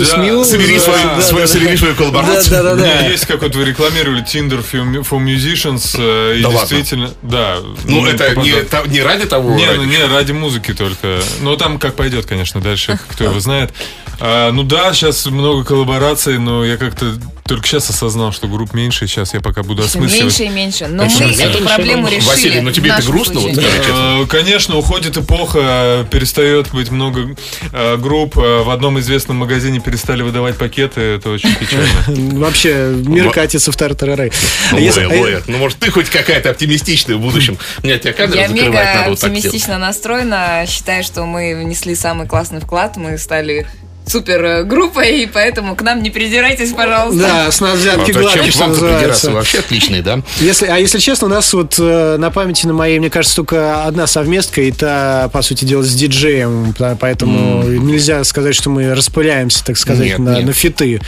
Да. 0.00 0.44
Собери 0.44 0.78
свою, 0.78 1.02
да, 1.16 1.22
свою, 1.22 1.46
да, 1.46 1.52
собери 1.52 1.76
свою 1.76 1.94
коллаборацию. 1.94 2.50
Да, 2.50 2.62
да, 2.62 2.74
да. 2.74 3.06
есть, 3.06 3.26
как 3.26 3.42
вот 3.42 3.54
вы 3.54 3.64
рекламировали, 3.64 4.24
Tinder 4.24 4.64
for 4.64 5.02
for 5.02 5.18
Musicians. 5.18 5.96
Э, 6.06 6.36
И 6.38 6.42
Да 6.42 6.48
ладно? 6.48 6.60
действительно, 6.60 7.10
да. 7.22 7.58
Ну, 7.84 8.06
это 8.06 8.28
не, 8.30 8.34
попадали. 8.34 8.62
та- 8.64 8.82
не 8.86 9.02
ради 9.02 9.26
того, 9.26 9.54
Не, 9.54 9.66
ради 9.66 9.76
ну 9.78 9.84
не, 9.84 10.04
ради 10.04 10.32
музыки 10.32 10.72
только. 10.74 11.20
Но 11.40 11.56
там 11.56 11.78
как 11.78 11.96
пойдет, 11.96 12.26
конечно, 12.26 12.60
дальше, 12.60 12.98
кто 13.08 13.24
его 13.24 13.40
знает. 13.40 13.72
А, 14.18 14.50
ну 14.52 14.62
да, 14.62 14.92
сейчас 14.92 15.26
много 15.26 15.64
коллабораций, 15.64 16.38
но 16.38 16.64
я 16.64 16.76
как-то 16.76 17.14
только 17.44 17.66
сейчас 17.68 17.88
осознал, 17.90 18.32
что 18.32 18.48
групп 18.48 18.74
меньше, 18.74 19.06
сейчас 19.06 19.32
я 19.34 19.40
пока 19.40 19.62
буду 19.62 19.82
осмысливать. 19.84 20.20
меньше 20.20 20.44
и 20.44 20.48
меньше. 20.48 20.86
Но 20.88 21.04
Почему? 21.04 21.28
мы 21.28 21.34
Это 21.34 21.42
эту 21.42 21.64
проблему 21.64 22.08
решили. 22.08 22.24
Василий, 22.26 22.60
ну 22.60 22.72
тебе 22.72 22.90
это 22.90 23.02
грустно, 23.06 23.40
вот 23.40 23.54
случае. 23.54 23.70
Э, 23.88 24.26
Конечно, 24.28 24.76
уходит 24.76 25.16
эпоха, 25.16 26.06
перестает 26.10 26.70
быть 26.72 26.90
много 26.90 27.36
э, 27.72 27.96
групп. 27.98 28.36
Э, 28.36 28.62
В 28.64 28.70
одном 28.70 28.98
известном 28.98 29.36
магазине 29.36 29.78
перестали 29.80 30.22
выдавать 30.22 30.56
пакеты, 30.56 31.00
это 31.00 31.30
очень 31.30 31.54
печально. 31.54 31.86
Вообще, 32.40 32.92
мир 32.96 33.30
катится 33.30 33.70
в 33.70 33.76
тартарары. 33.76 34.32
Лоя. 34.72 35.42
Ну, 35.46 35.58
может, 35.58 35.78
ты 35.78 35.90
хоть 35.90 36.08
какая-то 36.10 36.50
оптимистичная 36.50 37.16
в 37.16 37.20
будущем. 37.20 37.58
Мне 37.84 37.98
тебя 37.98 38.12
камеру 38.12 38.36
Я 38.38 38.48
закрывать 38.48 38.72
мега 38.72 38.84
надо 38.84 39.10
вот 39.10 39.20
так 39.20 39.30
делать. 39.30 39.44
оптимистично 39.44 39.78
настроена. 39.78 40.64
Считаю, 40.66 41.04
что 41.04 41.24
мы 41.26 41.54
внесли 41.54 41.94
самый 41.94 42.26
классный 42.26 42.60
вклад. 42.60 42.96
Мы 42.96 43.18
стали 43.18 43.68
супер 44.06 44.44
э, 44.44 44.62
группой, 44.64 45.22
и 45.22 45.26
поэтому 45.26 45.74
к 45.74 45.82
нам 45.82 46.02
не 46.02 46.10
придирайтесь, 46.10 46.72
пожалуйста. 46.72 47.20
Да, 47.20 47.50
с 47.50 47.60
нас 47.60 47.72
А 47.72 47.76
взятки 47.76 48.12
зачем 48.12 48.22
гладкие, 48.22 48.50
к 48.50 48.54
что 48.54 48.66
называется. 48.68 49.30
Вообще 49.32 49.58
отличный, 49.58 50.00
да? 50.02 50.20
Если, 50.38 50.66
а 50.66 50.76
если 50.78 50.98
честно, 51.00 51.26
у 51.26 51.30
нас 51.30 51.52
вот 51.52 51.74
э, 51.78 52.16
на 52.16 52.30
памяти 52.30 52.66
на 52.66 52.72
моей, 52.72 52.98
мне 53.00 53.10
кажется, 53.10 53.36
только 53.36 53.84
одна 53.84 54.06
совместка, 54.06 54.62
и 54.62 54.70
та, 54.70 55.28
по 55.32 55.42
сути 55.42 55.64
дела, 55.64 55.82
с 55.82 55.92
диджеем, 55.92 56.72
по- 56.74 56.96
поэтому 56.96 57.64
нельзя 57.64 58.22
сказать, 58.24 58.54
что 58.54 58.70
мы 58.70 58.94
распыляемся, 58.94 59.64
так 59.64 59.76
сказать, 59.76 60.06
Нет, 60.06 60.18
на, 60.20 60.36
нет. 60.36 60.44
на 60.46 60.52
фиты. 60.52 61.00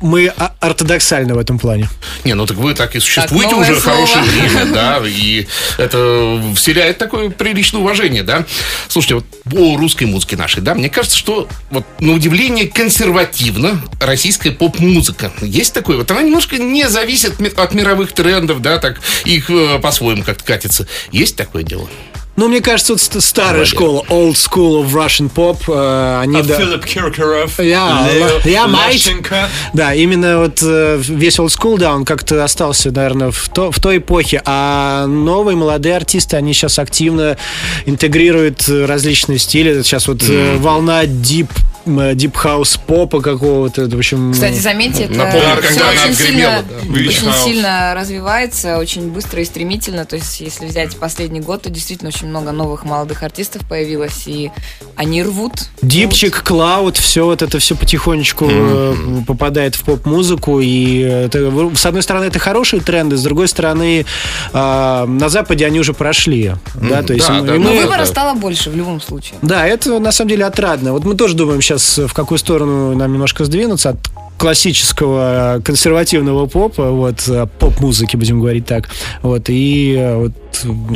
Мы 0.00 0.32
а- 0.36 0.52
ортодоксальны 0.60 1.34
в 1.34 1.38
этом 1.38 1.58
плане. 1.58 1.88
Не, 2.24 2.34
ну 2.34 2.46
так 2.46 2.56
вы 2.56 2.74
так 2.74 2.94
и 2.94 3.00
существуете 3.00 3.50
новое 3.52 3.70
уже 3.72 3.80
слово. 3.80 3.96
хорошее 4.06 4.24
время, 4.48 4.66
да, 4.72 5.02
и 5.04 5.46
это 5.78 6.40
вселяет 6.54 6.98
такое 6.98 7.30
приличное 7.30 7.80
уважение, 7.80 8.22
да. 8.22 8.44
Слушайте, 8.88 9.16
вот 9.16 9.24
по 9.50 9.76
русской 9.76 10.04
музыке 10.04 10.36
нашей, 10.36 10.62
да, 10.62 10.74
мне 10.74 10.88
кажется, 10.88 11.16
что 11.16 11.48
вот 11.70 11.84
на 11.98 12.12
удивление 12.12 12.35
консервативно 12.74 13.80
российская 14.00 14.50
поп-музыка. 14.50 15.32
Есть 15.42 15.72
такое? 15.74 15.96
Вот 15.96 16.10
она 16.10 16.22
немножко 16.22 16.56
не 16.58 16.88
зависит 16.88 17.34
от 17.58 17.74
мировых 17.74 18.12
трендов, 18.12 18.60
да, 18.62 18.78
так 18.78 19.00
их 19.24 19.50
э, 19.50 19.78
по-своему 19.78 20.22
как-то 20.22 20.44
катится. 20.44 20.86
Есть 21.12 21.36
такое 21.36 21.62
дело? 21.62 21.88
Ну, 22.36 22.48
мне 22.48 22.60
кажется, 22.60 22.92
вот 22.92 23.00
ст- 23.00 23.22
старая 23.22 23.52
Молодец. 23.64 23.68
школа, 23.72 24.04
old 24.10 24.34
school 24.34 24.84
of 24.84 24.92
Russian 24.92 25.30
pop, 25.34 25.56
э, 25.68 26.20
они... 26.20 26.40
А 26.40 26.42
да- 26.42 26.58
Филипп 26.58 26.84
Киркоров, 26.84 27.58
Я- 27.58 28.06
я 28.44 28.66
мать. 28.66 28.92
Лещенко. 28.94 29.48
Да, 29.72 29.94
именно 29.94 30.40
вот 30.40 30.58
э, 30.62 31.00
весь 31.02 31.38
old 31.38 31.48
school, 31.48 31.78
да, 31.78 31.94
он 31.94 32.04
как-то 32.04 32.44
остался, 32.44 32.90
наверное, 32.90 33.30
в, 33.30 33.48
то, 33.48 33.70
в 33.72 33.80
той 33.80 33.96
эпохе. 33.98 34.42
А 34.44 35.06
новые 35.06 35.56
молодые 35.56 35.96
артисты, 35.96 36.36
они 36.36 36.52
сейчас 36.52 36.78
активно 36.78 37.38
интегрируют 37.86 38.68
различные 38.68 39.38
стили. 39.38 39.80
Сейчас 39.82 40.06
вот 40.06 40.22
э, 40.28 40.56
волна 40.58 41.04
deep 41.04 41.48
дип 41.86 42.36
хаус 42.36 42.76
попа 42.76 43.20
какого-то, 43.20 43.88
в 43.88 43.96
общем. 43.96 44.32
Кстати, 44.32 44.58
заметьте, 44.58 45.04
это 45.04 45.14
Напомню, 45.14 45.62
всё 45.62 45.62
когда 45.62 45.90
очень, 45.90 46.14
сильно, 46.14 46.64
да. 46.68 46.92
Очень 46.92 47.28
House. 47.28 47.44
сильно 47.44 47.94
развивается, 47.94 48.78
очень 48.78 49.10
быстро 49.10 49.40
и 49.40 49.44
стремительно. 49.44 50.04
То 50.04 50.16
есть, 50.16 50.40
если 50.40 50.66
взять 50.66 50.96
последний 50.96 51.40
год, 51.40 51.62
то 51.62 51.70
действительно 51.70 52.08
очень 52.08 52.28
много 52.28 52.52
новых 52.52 52.84
молодых 52.84 53.22
артистов 53.22 53.62
появилось, 53.68 54.24
и 54.26 54.50
они 54.96 55.22
рвут. 55.22 55.52
Дипчик, 55.82 56.42
Клауд, 56.42 56.96
все 56.96 57.24
вот 57.26 57.42
это 57.42 57.58
все 57.58 57.74
потихонечку 57.76 58.46
э, 58.50 58.94
попадает 59.26 59.74
в 59.74 59.82
поп-музыку. 59.84 60.60
И 60.60 61.00
это, 61.00 61.52
с 61.76 61.86
одной 61.86 62.02
стороны, 62.02 62.24
это 62.24 62.38
хорошие 62.38 62.80
тренды, 62.80 63.16
с 63.16 63.22
другой 63.22 63.48
стороны, 63.48 64.06
э, 64.52 65.04
на 65.06 65.28
Западе 65.28 65.66
они 65.66 65.78
уже 65.80 65.92
прошли. 65.92 66.52
Да, 66.74 67.02
то 67.02 67.12
есть 67.12 67.26
да, 67.28 67.34
мы- 67.34 67.46
да, 67.46 67.54
и 67.54 67.58
Но 67.58 67.70
мы- 67.70 67.80
выбора 67.80 67.98
да. 67.98 68.06
стало 68.06 68.34
больше 68.34 68.70
в 68.70 68.76
любом 68.76 69.00
случае. 69.00 69.34
Да, 69.42 69.66
это 69.66 69.98
на 69.98 70.12
самом 70.12 70.30
деле 70.30 70.44
отрадно. 70.46 70.92
Вот 70.92 71.04
мы 71.04 71.14
тоже 71.14 71.34
думаем 71.34 71.60
сейчас, 71.60 71.98
в 71.98 72.12
какую 72.12 72.38
сторону 72.38 72.94
нам 72.96 73.12
немножко 73.12 73.44
сдвинуться 73.44 73.90
от 73.90 73.98
классического 74.36 75.60
консервативного 75.64 76.46
попа, 76.46 76.90
вот, 76.90 77.26
э, 77.28 77.46
поп-музыки, 77.58 78.16
будем 78.16 78.40
говорить 78.40 78.66
так. 78.66 78.88
Вот, 79.22 79.44
и 79.48 79.94
э, 79.98 80.14
вот 80.16 80.32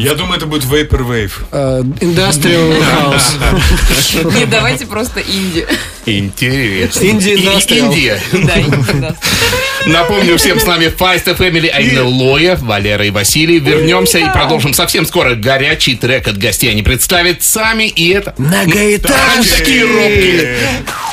Я 0.01 0.15
думаю, 0.15 0.37
это 0.37 0.47
будет 0.47 0.65
Vaporwave. 0.65 1.33
э, 1.53 1.83
Industrial 2.01 2.83
House. 2.83 4.35
Не, 4.39 4.47
давайте 4.47 4.87
просто 4.87 5.21
инди. 5.21 5.67
Интересно. 6.07 7.01
Индия. 7.05 7.35
Индия. 7.35 8.21
Инди, 8.33 9.01
да. 9.01 9.15
Напомню 9.87 10.37
всем 10.37 10.59
с 10.61 10.67
нами 10.67 10.89
Файста 10.89 11.35
Фэмили, 11.35 11.69
а 11.69 11.81
именно 11.81 12.05
Лоя, 12.05 12.57
Валера 12.57 13.05
и 13.05 13.11
Василий. 13.11 13.59
Вернемся 13.59 14.19
и 14.19 14.25
продолжим 14.33 14.75
совсем 14.75 15.07
скоро 15.07 15.35
горячий 15.35 15.97
трек 15.97 16.29
от 16.29 16.37
гостей. 16.39 16.71
Они 16.71 16.83
представят 16.83 17.43
сами, 17.43 17.85
и 17.85 18.09
это... 18.11 18.35
Многоэтажки. 18.39 19.59
такие 19.59 19.85
робкие. 19.85 20.57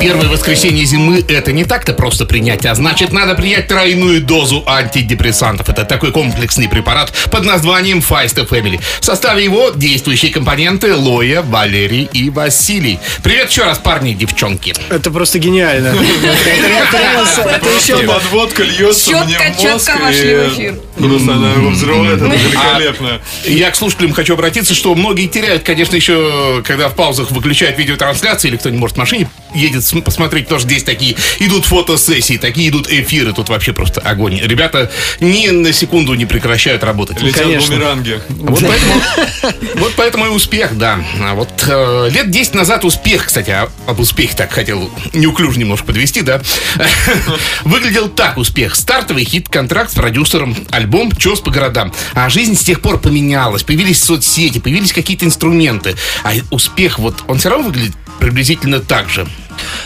Первое 0.00 0.28
воскресенье 0.28 0.84
зимы 0.86 1.22
это 1.28 1.52
не 1.52 1.64
так-то 1.64 1.92
просто 1.92 2.24
принять, 2.24 2.64
а 2.64 2.74
значит 2.74 3.12
надо 3.12 3.34
принять 3.34 3.68
тройную 3.68 4.22
дозу 4.22 4.64
антидепрессантов. 4.66 5.68
Это 5.68 5.84
такой 5.84 6.10
комплексный 6.10 6.68
препарат 6.68 7.12
под 7.30 7.44
названием 7.44 7.98
Feist 7.98 8.48
Family. 8.48 8.80
В 9.00 9.04
составе 9.04 9.44
его 9.44 9.70
действующие 9.70 10.32
компоненты 10.32 10.94
Лоя, 10.94 11.42
Валерий 11.42 12.08
и 12.12 12.30
Василий. 12.30 12.98
Привет 13.22 13.50
еще 13.50 13.64
раз, 13.64 13.78
парни 13.78 14.12
и 14.12 14.14
девчонки. 14.14 14.74
Это 14.88 15.10
просто 15.10 15.38
гениально. 15.38 15.88
Это 15.88 17.68
еще- 17.68 18.06
подводка 18.06 18.62
льется 18.62 19.10
мне 19.24 19.36
в 19.38 19.62
мозг. 19.62 19.90
вошли 20.00 20.34
в 20.34 20.48
эфир. 20.54 20.80
Просто 20.96 21.32
она 21.34 21.52
его 21.52 21.70
взрывает, 21.70 22.20
это 22.22 22.26
великолепно. 22.34 23.20
Я 23.44 23.70
к 23.70 23.76
слушателям 23.76 24.12
хочу 24.12 24.34
обратиться, 24.34 24.74
что 24.74 24.94
многие 24.94 25.26
теряют, 25.26 25.62
конечно, 25.62 25.96
еще, 25.96 26.62
когда 26.66 26.88
в 26.88 26.94
паузах 26.94 27.30
выключают 27.30 27.78
видеотрансляции, 27.78 28.48
или 28.48 28.56
кто-нибудь 28.56 28.80
может 28.80 28.96
в 28.96 28.98
машине 28.98 29.28
едет 29.54 29.84
посмотреть, 30.02 30.48
тоже 30.48 30.64
здесь 30.64 30.84
такие 30.84 31.16
идут 31.38 31.66
фотосессии, 31.66 32.36
такие 32.36 32.68
идут 32.68 32.88
эфиры, 32.90 33.32
тут 33.32 33.48
вообще 33.48 33.72
просто 33.72 34.00
огонь. 34.00 34.40
Ребята 34.40 34.90
ни 35.20 35.48
на 35.48 35.72
секунду 35.72 36.14
не 36.14 36.26
прекращают 36.26 36.84
работать. 36.84 37.20
Летят 37.22 37.42
конечно. 37.42 37.74
бумеранги. 37.74 38.20
Вот 38.50 38.60
поэтому, 38.66 38.94
вот 39.76 39.92
поэтому 39.96 40.26
и 40.26 40.28
успех, 40.28 40.76
да. 40.76 40.98
А 41.22 41.34
вот 41.34 41.50
э, 41.68 42.08
лет 42.10 42.30
10 42.30 42.54
назад 42.54 42.84
успех, 42.84 43.26
кстати, 43.26 43.50
а- 43.50 43.70
об 43.86 44.00
успехе 44.00 44.34
так 44.36 44.50
хотел 44.52 44.90
неуклюже 45.12 45.58
немножко 45.58 45.86
подвести, 45.86 46.22
да. 46.22 46.40
Выглядел 47.64 48.08
так 48.08 48.38
успех. 48.38 48.74
Стартовый 48.74 49.24
хит, 49.24 49.48
контракт 49.48 49.92
с 49.92 49.94
продюсером, 49.94 50.56
альбом 50.70 51.12
«Чес 51.16 51.40
по 51.40 51.50
городам». 51.50 51.92
А 52.14 52.28
жизнь 52.28 52.56
с 52.56 52.62
тех 52.62 52.80
пор 52.80 52.98
поменялась. 52.98 53.62
Появились 53.62 54.02
соцсети, 54.02 54.58
появились 54.58 54.92
какие-то 54.92 55.24
инструменты. 55.24 55.96
А 56.24 56.32
успех, 56.50 56.98
вот, 56.98 57.16
он 57.28 57.38
все 57.38 57.50
равно 57.50 57.66
выглядит 57.66 57.94
приблизительно 58.18 58.80
так 58.80 59.08
же. 59.08 59.26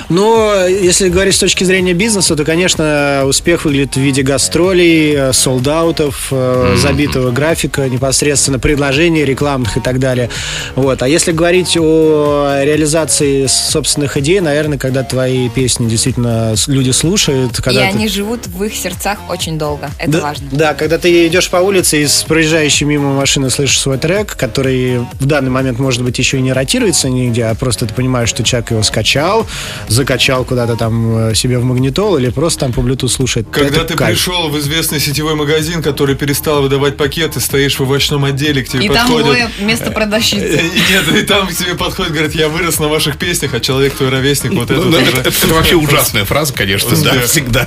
Но 0.08 0.66
если 0.66 1.08
говорить 1.08 1.34
с 1.34 1.38
точки 1.38 1.64
зрения 1.64 1.92
бизнеса, 1.94 2.36
то, 2.36 2.44
конечно, 2.44 3.22
успех 3.26 3.64
выглядит 3.64 3.96
в 3.96 4.00
виде 4.00 4.22
гастролей, 4.22 5.32
солдаутов, 5.32 6.32
забитого 6.76 7.30
графика, 7.30 7.88
непосредственно 7.88 8.58
предложений 8.58 9.24
рекламных 9.24 9.76
и 9.76 9.80
так 9.80 9.98
далее. 9.98 10.30
Вот. 10.74 11.02
А 11.02 11.08
если 11.08 11.32
говорить 11.32 11.76
о 11.78 12.60
реализации 12.62 13.46
собственных 13.46 14.16
идей, 14.16 14.40
наверное, 14.40 14.78
когда 14.78 15.02
твои 15.02 15.48
песни 15.48 15.88
действительно 15.88 16.54
люди 16.66 16.90
слушают, 16.90 17.58
И 17.58 17.62
когда 17.62 17.80
ты- 17.82 17.86
они 17.86 18.08
живут 18.08 18.46
в 18.46 18.62
их 18.62 18.74
сердцах 18.74 19.18
очень 19.28 19.58
долго. 19.58 19.90
Это 19.98 20.10
да, 20.12 20.20
важно. 20.20 20.48
Да, 20.52 20.74
когда 20.74 20.98
ты 20.98 21.26
идешь 21.26 21.48
по 21.50 21.56
улице 21.58 22.02
и 22.02 22.06
с 22.06 22.22
проезжающей 22.24 22.86
мимо 22.86 23.12
машины 23.14 23.50
слышишь 23.50 23.80
свой 23.80 23.98
трек, 23.98 24.36
который 24.36 24.98
в 25.20 25.26
данный 25.26 25.50
момент, 25.50 25.78
может 25.78 26.02
быть, 26.02 26.18
еще 26.18 26.38
и 26.38 26.40
не 26.40 26.52
ротируется 26.52 27.08
нигде, 27.08 27.44
а 27.44 27.54
просто 27.54 27.86
ты 27.86 27.94
понимаешь, 27.94 28.28
что 28.28 28.42
человек 28.44 28.70
его 28.72 28.82
скачал, 28.82 29.46
закачал 29.88 30.44
куда-то 30.44 30.76
там 30.76 31.30
э, 31.30 31.34
себе 31.34 31.58
в 31.58 31.64
магнитол 31.64 32.16
или 32.18 32.30
просто 32.30 32.60
там 32.60 32.72
по 32.72 32.80
Bluetooth 32.80 33.08
слушает. 33.08 33.46
Когда 33.50 33.68
Это 33.80 33.84
ты 33.84 33.94
кайф. 33.94 34.16
пришел 34.16 34.48
в 34.48 34.58
известный 34.58 35.00
сетевой 35.00 35.34
магазин, 35.34 35.82
который 35.82 36.14
перестал 36.14 36.62
выдавать 36.62 36.96
пакеты, 36.96 37.40
стоишь 37.40 37.78
в 37.78 37.82
овощном 37.82 38.24
отделе, 38.24 38.62
к 38.62 38.68
тебе 38.68 38.86
И 38.86 38.88
там 38.88 39.06
подходят... 39.08 39.26
было 39.26 39.66
место 39.66 39.90
продавщицы. 39.90 40.60
И 40.74 40.92
Нет, 40.92 41.16
и 41.16 41.22
там 41.22 41.46
к 41.48 41.52
тебе 41.54 41.74
подходит, 41.74 42.12
говорит, 42.12 42.34
я 42.34 42.48
вырос 42.48 42.78
на 42.78 42.88
ваших 42.88 43.18
песнях, 43.18 43.54
а 43.54 43.60
человек 43.60 43.94
твой 43.94 44.10
ровесник, 44.10 44.52
вот 44.52 44.70
это 44.70 44.80
Ну, 44.80 44.88
уже... 44.98 45.00
это, 45.00 45.28
это 45.28 45.46
вообще 45.48 45.74
ужасная 45.84 46.24
фраза, 46.24 46.52
конечно, 46.52 46.96
да, 46.96 47.20
всегда. 47.26 47.66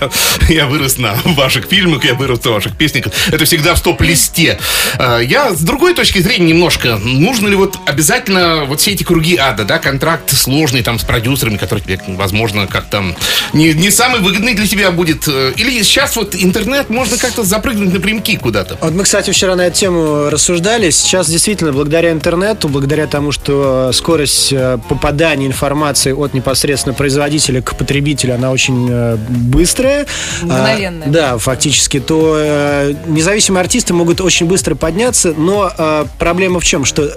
Я 0.49 0.67
вырос 0.67 0.97
на 0.97 1.15
ваших 1.25 1.65
фильмах, 1.65 2.05
я 2.05 2.13
вырос 2.13 2.43
на 2.43 2.51
ваших 2.51 2.77
песнях. 2.77 3.05
Это 3.27 3.45
всегда 3.45 3.75
в 3.75 3.77
стоп-листе. 3.77 4.59
А, 4.97 5.19
Я 5.19 5.53
с 5.53 5.61
другой 5.61 5.93
точки 5.93 6.19
зрения 6.19 6.47
немножко. 6.47 6.97
Нужно 6.97 7.47
ли 7.47 7.55
вот 7.55 7.77
обязательно 7.85 8.65
вот 8.65 8.81
все 8.81 8.91
эти 8.91 9.03
круги 9.03 9.35
ада, 9.35 9.63
да, 9.63 9.79
контракт 9.79 10.31
сложный 10.35 10.83
там 10.83 10.99
с 10.99 11.03
продюсерами, 11.03 11.57
который 11.57 11.79
тебе, 11.79 11.86
возможно, 12.07 12.67
как 12.67 12.85
там 12.85 13.15
не, 13.53 13.73
не 13.73 13.91
самый 13.91 14.19
выгодный 14.21 14.53
для 14.53 14.67
тебя 14.67 14.91
будет. 14.91 15.27
э, 15.27 15.53
Или 15.57 15.81
сейчас 15.83 16.15
вот 16.15 16.35
интернет 16.35 16.89
можно 16.89 17.17
как-то 17.17 17.43
запрыгнуть 17.43 17.93
напрямки 17.93 18.35
куда-то. 18.35 18.77
Вот 18.81 18.93
мы, 18.93 19.03
кстати, 19.03 19.31
вчера 19.31 19.55
на 19.55 19.67
эту 19.67 19.77
тему 19.77 20.29
рассуждали. 20.29 20.89
Сейчас 20.89 21.29
действительно, 21.29 21.71
благодаря 21.71 22.11
интернету, 22.11 22.69
благодаря 22.69 23.07
тому, 23.07 23.31
что 23.31 23.91
скорость 23.93 24.51
э, 24.51 24.77
попадания 24.89 25.47
информации 25.47 26.11
от 26.11 26.33
непосредственно 26.33 26.93
производителя 26.93 27.61
к 27.61 27.75
потребителю, 27.77 28.35
она 28.35 28.51
очень 28.51 28.87
э, 28.89 29.17
быстрая. 29.17 30.05
Мгновенная. 30.41 31.07
А, 31.07 31.11
да, 31.11 31.37
фактически. 31.37 31.99
То 31.99 32.35
э, 32.37 32.93
независимые 33.07 33.61
артисты 33.61 33.93
могут 33.93 34.21
очень 34.21 34.45
быстро 34.45 34.75
подняться, 34.75 35.33
но 35.37 35.71
э, 35.77 36.05
проблема 36.19 36.59
в 36.59 36.65
чем? 36.65 36.85
Что 36.85 37.11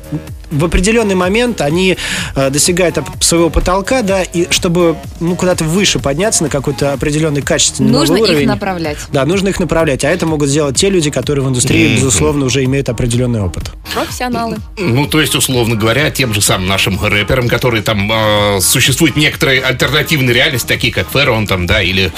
в 0.51 0.65
определенный 0.65 1.15
момент 1.15 1.61
они 1.61 1.97
э, 2.35 2.51
достигают 2.51 2.99
своего 3.21 3.51
потолка, 3.51 4.03
да, 4.03 4.23
и 4.23 4.51
чтобы 4.61 4.97
ну, 5.21 5.37
куда-то 5.37 5.65
выше 5.65 6.01
подняться 6.01 6.43
на 6.43 6.51
какой-то 6.51 6.93
определенный 6.93 7.41
качественный 7.41 7.91
Нужно 7.91 8.17
новый 8.17 8.29
их 8.29 8.35
уровень. 8.35 8.49
направлять. 8.49 8.99
Да, 9.11 9.25
нужно 9.25 9.49
их 9.49 9.59
направлять, 9.59 10.05
а 10.05 10.11
это 10.11 10.27
могут 10.27 10.51
сделать 10.51 10.77
те 10.77 10.91
люди, 10.91 11.11
которые 11.11 11.43
в 11.43 11.49
индустрии, 11.49 11.97
безусловно, 11.97 12.45
уже 12.45 12.63
имеют 12.65 12.91
определенный 12.91 13.41
опыт. 13.41 13.71
Профессионалы. 13.95 14.59
Ну, 14.77 15.07
то 15.07 15.19
есть, 15.19 15.35
условно 15.35 15.77
говоря, 15.77 16.11
тем 16.11 16.35
же 16.35 16.43
самым 16.43 16.69
нашим 16.69 17.03
рэперам, 17.03 17.49
которые 17.49 17.83
там 17.83 18.11
э, 18.13 18.61
существует 18.61 19.17
некоторые 19.17 19.63
альтернативные 19.63 20.35
реальности, 20.35 20.69
такие 20.69 20.93
как 20.93 21.09
Ферон 21.11 21.47
там, 21.47 21.67
да, 21.67 21.81
или 21.81 22.13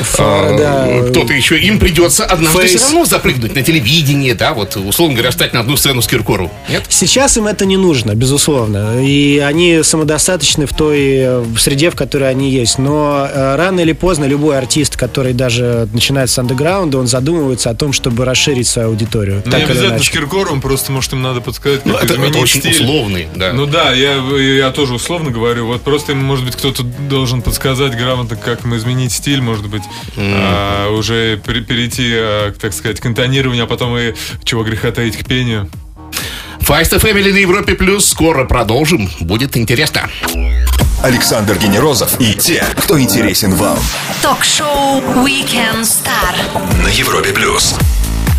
Фара, 0.00 0.48
э, 0.50 0.58
да. 0.58 1.10
кто-то 1.10 1.32
еще, 1.32 1.58
им 1.58 1.78
придется 1.78 2.26
однажды 2.26 2.60
Фейс. 2.60 2.74
все 2.74 2.84
равно 2.84 3.06
запрыгнуть 3.06 3.54
на 3.54 3.62
телевидение, 3.62 4.34
да, 4.34 4.52
вот, 4.52 4.76
условно 4.76 5.14
говоря, 5.14 5.30
встать 5.30 5.54
на 5.54 5.60
одну 5.60 5.78
сцену 5.78 6.02
с 6.02 6.06
Киркору. 6.06 6.50
Нет? 6.68 6.84
Сейчас 6.90 7.38
им 7.38 7.46
это 7.46 7.64
не 7.64 7.78
нужно, 7.78 8.14
безусловно. 8.14 9.02
И 9.02 9.38
они 9.38 9.82
самодостаточны 9.82 10.66
в 10.66 10.74
той 10.74 11.40
в 11.40 11.58
среде, 11.86 11.90
в 11.90 11.96
которой 11.96 12.28
они 12.30 12.50
есть. 12.50 12.78
Но 12.78 13.28
э, 13.30 13.56
рано 13.56 13.80
или 13.80 13.92
поздно 13.92 14.24
любой 14.24 14.58
артист, 14.58 14.96
который 14.96 15.32
даже 15.32 15.88
начинает 15.92 16.30
с 16.30 16.38
андеграунда, 16.38 16.98
он 16.98 17.06
задумывается 17.06 17.70
о 17.70 17.74
том, 17.74 17.92
чтобы 17.92 18.24
расширить 18.24 18.66
свою 18.66 18.88
аудиторию. 18.88 19.42
Не 19.44 19.50
так 19.50 19.60
или 19.62 19.70
обязательно 19.70 19.98
с. 20.02 20.10
Киркором, 20.10 20.60
просто, 20.60 20.92
может, 20.92 21.12
им 21.12 21.22
надо 21.22 21.40
подсказать, 21.40 21.82
как 21.82 21.86
Ну, 21.92 21.94
это, 21.98 22.04
это 22.06 22.14
изменить 22.14 22.36
очень 22.36 22.60
стиль. 22.60 22.72
условный, 22.84 23.26
да. 23.36 23.52
Ну 23.52 23.66
да, 23.66 23.92
я, 23.92 24.14
я 24.38 24.70
тоже 24.70 24.94
условно 24.94 25.30
говорю. 25.30 25.66
Вот 25.66 25.82
просто 25.82 26.12
им, 26.12 26.22
может 26.22 26.44
быть, 26.44 26.56
кто-то 26.56 26.82
должен 26.82 27.42
подсказать 27.42 27.96
грамотно, 27.96 28.36
как 28.36 28.64
им 28.64 28.74
изменить 28.76 29.12
стиль, 29.12 29.40
может 29.40 29.68
быть, 29.68 29.82
а, 30.16 30.90
уже 30.90 31.38
пере- 31.44 31.62
перейти, 31.62 32.12
а, 32.14 32.52
так 32.52 32.72
сказать, 32.72 33.00
к 33.00 33.06
интонированию, 33.06 33.64
а 33.64 33.66
потом 33.66 33.96
и 33.96 34.14
чего 34.44 34.62
греха 34.64 34.90
таить 34.90 35.16
к 35.16 35.24
пению. 35.26 35.68
Файст 36.66 36.92
Family 36.94 37.32
на 37.32 37.36
Европе 37.38 37.74
Плюс. 37.74 38.08
Скоро 38.08 38.44
продолжим. 38.44 39.08
Будет 39.20 39.56
интересно. 39.56 40.10
Александр 41.00 41.56
Генерозов 41.58 42.20
и 42.20 42.34
те, 42.34 42.64
кто 42.78 42.98
интересен 43.00 43.54
вам 43.54 43.78
Ток-шоу 44.20 45.00
Weekend 45.24 45.82
Star. 45.82 46.82
на 46.82 46.88
Европе 46.88 47.32
плюс. 47.32 47.76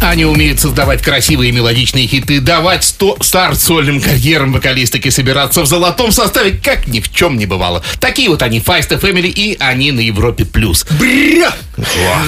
Они 0.02 0.26
умеют 0.26 0.60
создавать 0.60 1.02
красивые 1.02 1.52
мелодичные 1.54 2.08
хиты, 2.08 2.42
давать 2.42 2.84
сто 2.84 3.18
старт 3.22 3.60
сольным 3.62 4.02
карьерам 4.02 4.52
вокалисток 4.52 5.06
и 5.06 5.12
собираться 5.12 5.62
в 5.62 5.66
золотом 5.66 6.12
составе, 6.12 6.52
как 6.52 6.88
ни 6.88 7.00
в 7.00 7.12
чем 7.14 7.38
не 7.38 7.46
бывало. 7.46 7.82
Такие 8.00 8.30
вот 8.30 8.42
они, 8.42 8.60
Файста 8.60 8.96
Family, 8.96 9.30
и 9.30 9.56
они 9.60 9.92
на 9.92 10.02
Европе+. 10.02 10.44
плюс. 10.46 10.86
Бря! 11.00 11.54
О, 11.78 11.84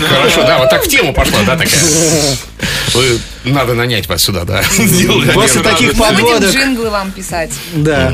Хорошо, 0.07 0.43
да, 0.43 0.59
вот 0.59 0.69
так 0.69 0.85
в 0.85 0.87
тему 0.87 1.13
пошла, 1.13 1.39
да, 1.45 1.57
такая? 1.57 1.79
Вы- 2.93 3.19
Надо 3.45 3.73
нанять 3.73 4.07
вас 4.07 4.23
сюда, 4.23 4.43
да. 4.43 4.61
После 5.33 5.61
таких 5.61 5.97
подводок. 5.97 6.53
джинглы 6.53 6.89
вам 6.89 7.11
писать. 7.11 7.51
Да. 7.73 8.13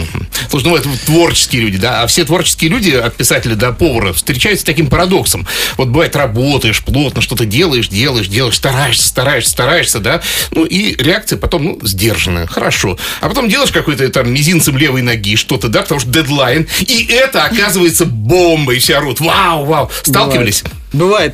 Слушай, 0.50 0.66
ну 0.68 0.76
это 0.76 0.90
творческие 1.06 1.64
люди, 1.64 1.78
да, 1.78 2.04
а 2.04 2.08
все 2.08 2.26
творческие 2.26 2.70
люди, 2.70 2.92
от 2.92 3.16
писателя 3.16 3.56
до 3.56 3.72
повара, 3.72 4.14
встречаются 4.14 4.62
с 4.62 4.66
таким 4.66 4.88
парадоксом. 4.88 5.48
Вот 5.78 5.88
бывает, 5.88 6.16
работаешь 6.16 6.84
плотно, 6.84 7.22
что-то 7.22 7.46
делаешь, 7.46 7.88
делаешь, 7.88 8.28
делаешь, 8.28 8.56
стараешься, 8.56 9.08
стараешься, 9.08 9.52
стараешься, 9.52 10.00
да, 10.00 10.22
ну 10.52 10.64
и 10.66 10.96
реакция 11.02 11.38
потом, 11.38 11.64
ну, 11.64 11.80
сдержанная, 11.82 12.46
хорошо. 12.46 12.98
А 13.22 13.28
потом 13.28 13.50
делаешь 13.50 13.72
какой-то 13.72 14.08
там 14.10 14.32
мизинцем 14.32 14.78
левой 14.78 15.02
ноги 15.02 15.36
что-то, 15.36 15.68
да, 15.68 15.82
потому 15.82 16.00
что 16.00 16.10
дедлайн, 16.10 16.68
и 16.82 17.06
это 17.10 17.46
оказывается 17.46 18.06
бомбой, 18.06 18.80
все 18.80 18.98
орут, 18.98 19.20
вау, 19.20 19.66
вау, 19.66 19.92
сталкивались? 20.04 20.62
Бывает 20.62 20.85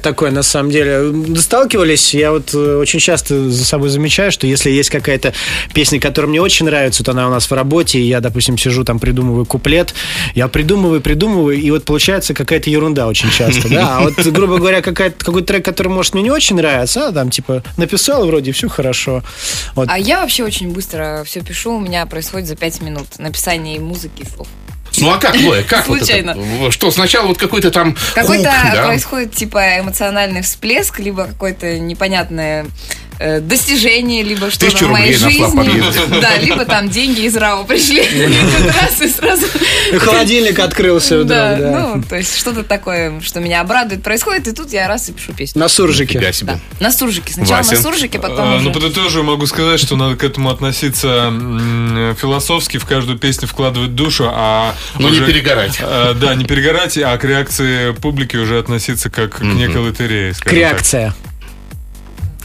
такое, 0.01 0.32
на 0.32 0.44
самом 0.44 0.72
деле. 0.72 1.13
Сталкивались, 1.39 2.13
я 2.13 2.32
вот 2.32 2.53
э, 2.53 2.77
очень 2.77 3.00
часто 3.00 3.50
за 3.50 3.65
собой 3.65 3.89
замечаю, 3.89 4.32
что 4.32 4.48
если 4.48 4.70
есть 4.70 4.89
какая-то 4.89 5.34
песня, 5.74 6.00
которая 6.00 6.30
мне 6.30 6.41
очень 6.41 6.65
нравится, 6.65 7.03
то 7.03 7.12
она 7.12 7.27
у 7.27 7.32
нас 7.32 7.50
в 7.50 7.53
работе, 7.53 8.00
и 8.00 8.03
я, 8.03 8.20
допустим, 8.20 8.57
сижу 8.57 8.83
там, 8.83 9.00
придумываю 9.00 9.46
куплет, 9.46 9.94
я 10.35 10.48
придумываю, 10.48 11.01
придумываю, 11.01 11.59
и 11.59 11.72
вот 11.72 11.85
получается 11.85 12.33
какая-то 12.33 12.70
ерунда 12.70 13.07
очень 13.07 13.29
часто, 13.31 13.70
да. 13.70 13.98
А 13.98 14.01
вот, 14.01 14.14
грубо 14.27 14.57
говоря, 14.57 14.81
какой-то 14.81 15.42
трек, 15.42 15.66
который, 15.66 15.90
может, 15.90 16.14
мне 16.14 16.24
не 16.24 16.31
очень 16.31 16.55
нравится, 16.55 17.07
а 17.07 17.12
там, 17.12 17.29
типа, 17.29 17.64
написал, 17.77 18.25
вроде 18.25 18.51
все 18.51 18.68
хорошо. 18.68 19.24
Вот. 19.75 19.88
А 19.90 19.98
я 19.98 20.22
вообще 20.22 20.44
очень 20.44 20.72
быстро 20.72 21.24
все 21.25 21.42
пишу. 21.42 21.74
У 21.74 21.79
меня 21.79 22.05
происходит 22.05 22.48
за 22.48 22.55
пять 22.55 22.81
минут 22.81 23.20
написание 23.20 23.79
муузыки 23.79 24.22
и 24.22 24.25
слов. 24.25 24.48
Ну 25.01 25.11
а 25.11 25.18
как, 25.18 25.35
Лоя, 25.35 25.64
как 25.64 25.87
вот 25.87 25.98
это? 25.98 26.05
Случайно. 26.05 26.72
Что, 26.72 26.92
сначала 26.92 27.27
вот 27.27 27.37
какой-то 27.37 27.72
там 27.72 27.96
Какой-то 28.14 28.44
да? 28.44 28.85
происходит 28.85 29.33
типа 29.33 29.79
эмоциональный 29.79 30.42
всплеск, 30.42 31.00
либо 31.00 31.25
какое-то 31.25 31.79
непонятное 31.79 32.66
достижение, 33.42 34.24
либо 34.24 34.50
что-то 34.50 34.72
Тысячу 34.72 34.88
в 34.88 34.92
моей 34.92 35.14
жизни. 35.14 36.20
Да, 36.22 36.38
либо 36.38 36.66
там 36.66 36.90
деньги 36.90 37.22
из 37.22 37.36
РАО 37.36 37.64
пришли. 37.66 38.03
Тут 38.57 38.68
раз 38.75 39.01
и 39.01 39.07
сразу. 39.07 39.46
И 39.92 39.98
холодильник 39.98 40.60
открылся 40.60 41.24
Да, 41.24 41.57
ну, 41.60 42.03
то 42.03 42.18
есть 42.18 42.38
что-то 42.38 42.64
такое, 42.64 43.20
что 43.22 43.40
меня 43.40 43.62
обрадует, 43.62 44.03
происходит, 44.03 44.48
и 44.48 44.51
тут 44.53 44.72
я 44.74 44.88
раз 44.88 45.10
и 45.10 45.14
пишу 45.14 45.34
песню. 45.34 45.60
На 45.60 45.68
суржике. 45.68 46.20
На 46.79 46.92
суржике. 46.92 47.34
Сначала 47.34 47.57
на 47.57 47.75
суржике, 47.75 48.18
А, 48.18 48.22
потом 48.22 48.50
Ну, 48.51 48.57
уже. 48.57 48.70
подытоживаю, 48.72 49.24
могу 49.25 49.46
сказать, 49.46 49.79
что 49.79 49.96
надо 49.96 50.16
к 50.16 50.24
этому 50.24 50.50
относиться 50.50 51.31
философски, 52.20 52.77
в 52.77 52.86
каждую 52.86 53.18
песню 53.18 53.48
вкладывать 53.48 53.96
душу, 53.96 54.29
а 54.31 54.75
Ну, 54.98 55.10
не 55.10 55.20
перегорать. 55.20 55.77
А, 55.81 56.14
Да, 56.14 56.36
не 56.36 56.46
перегорать, 56.46 56.98
а 56.98 57.18
к 57.18 57.24
реакции 57.24 57.92
публики 57.94 58.38
уже 58.38 58.60
относиться 58.60 59.10
как 59.10 59.38
к 59.38 59.42
некой 59.42 59.81
лотерее. 59.81 60.34
скажем 60.34 60.60
так. 60.60 61.14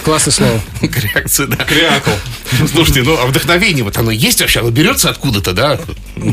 Классное 0.07 0.33
слово. 0.33 0.61
Реакция, 0.83 1.49
да. 1.49 1.57
Креакл. 1.65 2.13
Слушайте, 2.73 3.03
ну 3.03 3.19
а 3.19 3.27
вдохновение 3.27 3.83
вот 3.83 3.99
оно 3.99 4.13
есть 4.13 4.41
вообще? 4.41 4.61
Оно 4.61 4.71
берется 4.71 5.11
откуда-то, 5.11 5.53
да? 5.53 5.81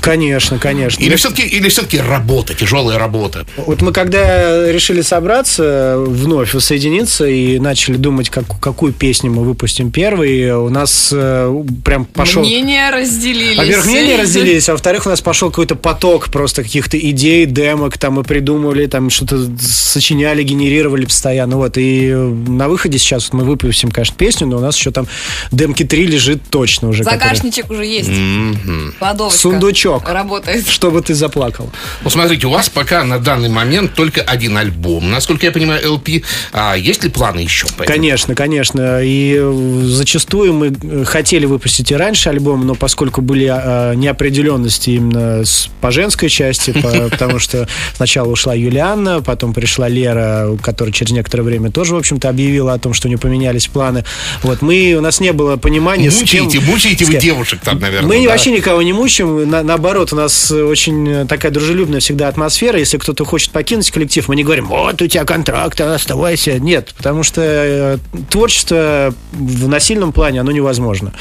Конечно, 0.02 0.60
конечно. 0.60 1.04
Или 1.04 1.16
все-таки, 1.16 1.44
или 1.44 1.68
все-таки 1.70 2.00
работа, 2.00 2.54
тяжелая 2.54 2.98
работа? 2.98 3.46
Вот 3.58 3.82
мы 3.82 3.92
когда 3.92 4.72
решили 4.72 5.02
собраться, 5.02 5.96
вновь 5.98 6.54
воссоединиться 6.54 7.26
и 7.28 7.60
начали 7.60 7.98
думать, 7.98 8.30
как, 8.30 8.46
какую 8.62 8.94
песню 8.94 9.32
мы 9.32 9.44
выпустим 9.44 9.92
первой, 9.92 10.52
у 10.52 10.70
нас 10.70 11.10
э, 11.12 11.64
прям 11.84 12.06
пошел... 12.06 12.42
Мнения 12.44 12.90
разделились. 12.92 13.58
Во-первых, 13.58 13.86
мнения 13.86 14.16
разделились, 14.22 14.70
а 14.70 14.72
во-вторых, 14.74 15.06
у 15.06 15.10
нас 15.10 15.22
пошел 15.22 15.50
какой-то 15.50 15.76
поток 15.76 16.30
просто 16.30 16.64
каких-то 16.64 16.98
идей, 16.98 17.46
демок, 17.46 17.98
там 17.98 18.14
мы 18.14 18.24
придумывали, 18.24 18.86
там 18.88 19.10
что-то 19.10 19.50
сочиняли, 19.62 20.44
генерировали 20.44 21.06
постоянно, 21.06 21.58
вот, 21.58 21.78
и 21.78 22.10
на 22.12 22.70
выходе 22.70 22.98
сейчас 22.98 23.30
вот 23.32 23.40
мы 23.42 23.46
выпустим, 23.46 23.92
конечно, 23.92 24.16
песню, 24.18 24.48
но 24.48 24.58
у 24.58 24.62
нас 24.62 24.78
еще 24.78 24.92
там 24.92 25.08
демки 25.52 25.84
3 25.84 26.08
лежит 26.08 26.42
точно 26.50 26.90
уже. 26.90 27.04
который- 27.04 27.20
Загашничек 27.20 27.70
уже 27.70 27.86
есть. 27.86 28.10
Кладовочка. 29.00 29.40
Сундучок. 29.74 30.08
Работает. 30.10 30.68
Чтобы 30.68 31.02
ты 31.02 31.14
заплакал. 31.14 31.70
Ну, 32.04 32.10
смотрите, 32.10 32.48
у 32.48 32.52
вас 32.52 32.70
пока 32.70 33.04
на 33.04 33.20
данный 33.20 33.50
момент 33.50 33.94
только 33.96 34.22
один 34.22 34.58
альбом. 34.58 35.10
Насколько 35.12 35.48
я 35.48 35.52
понимаю, 35.52 35.82
LP. 35.84 36.24
А 36.52 36.76
есть 36.76 37.04
ли 37.04 37.10
планы 37.10 37.40
еще? 37.40 37.66
по 37.78 37.84
этому? 37.84 37.88
Конечно, 37.88 38.36
конечно. 38.36 39.00
И 39.04 39.40
зачастую 39.84 40.54
мы 40.54 40.68
э, 40.82 41.04
хотели 41.06 41.46
выпустить 41.46 41.92
и 41.92 41.96
раньше 41.96 42.30
альбом, 42.30 42.66
но 42.66 42.76
поскольку 42.76 43.22
были 43.22 43.52
э, 43.52 43.96
неопределенности 43.96 44.92
именно 44.92 45.44
с- 45.46 45.70
по 45.82 45.92
женской 45.92 46.30
части, 46.30 46.72
по- 46.72 47.10
потому 47.12 47.40
что 47.40 47.68
сначала 47.96 48.28
ушла 48.30 48.54
Юлианна, 48.54 49.22
потом 49.22 49.54
пришла 49.54 49.88
Лера, 49.90 50.56
которая 50.62 50.94
через 50.94 51.12
некоторое 51.12 51.44
время 51.44 51.72
тоже, 51.72 51.96
в 51.96 51.98
общем-то, 51.98 52.30
объявила 52.30 52.74
о 52.74 52.80
том, 52.80 52.94
что 52.94 53.08
у 53.08 53.10
нее 53.10 53.18
поменялись 53.18 53.68
планы. 53.68 54.04
Вот 54.44 54.62
мы, 54.62 54.94
у 54.98 55.02
нас 55.02 55.20
не 55.20 55.34
было 55.34 55.58
понимания, 55.58 56.12
с 56.12 56.22
кем... 56.24 56.46
Мучаете, 56.46 56.60
мучаете 56.72 57.06
с 57.06 57.08
вы 57.08 57.14
кем- 57.14 57.22
девушек 57.22 57.60
там, 57.64 57.80
наверное. 57.80 58.08
Мы 58.08 58.24
да? 58.26 58.32
вообще 58.32 58.52
никого 58.52 58.82
не 58.82 58.94
мучим. 58.94 59.50
На- 59.64 59.68
на- 59.68 59.74
наоборот, 59.74 60.14
у 60.14 60.16
нас 60.16 60.52
очень 60.52 61.28
такая 61.28 61.52
дружелюбная 61.52 62.00
всегда 62.00 62.28
атмосфера. 62.28 62.78
Если 62.80 62.98
кто-то 62.98 63.26
хочет 63.26 63.52
покинуть 63.52 63.90
коллектив, 63.92 64.28
мы 64.28 64.36
не 64.36 64.44
говорим, 64.44 64.68
вот 64.68 65.02
у 65.02 65.08
тебя 65.08 65.26
контракт, 65.26 65.80
оставайся. 65.82 66.60
Нет, 66.60 66.94
потому 66.98 67.24
что 67.24 67.42
э, 67.42 67.98
творчество 68.30 69.14
в 69.32 69.68
насильном 69.68 70.12
плане, 70.12 70.42
оно 70.42 70.52
невозможно. 70.52 71.14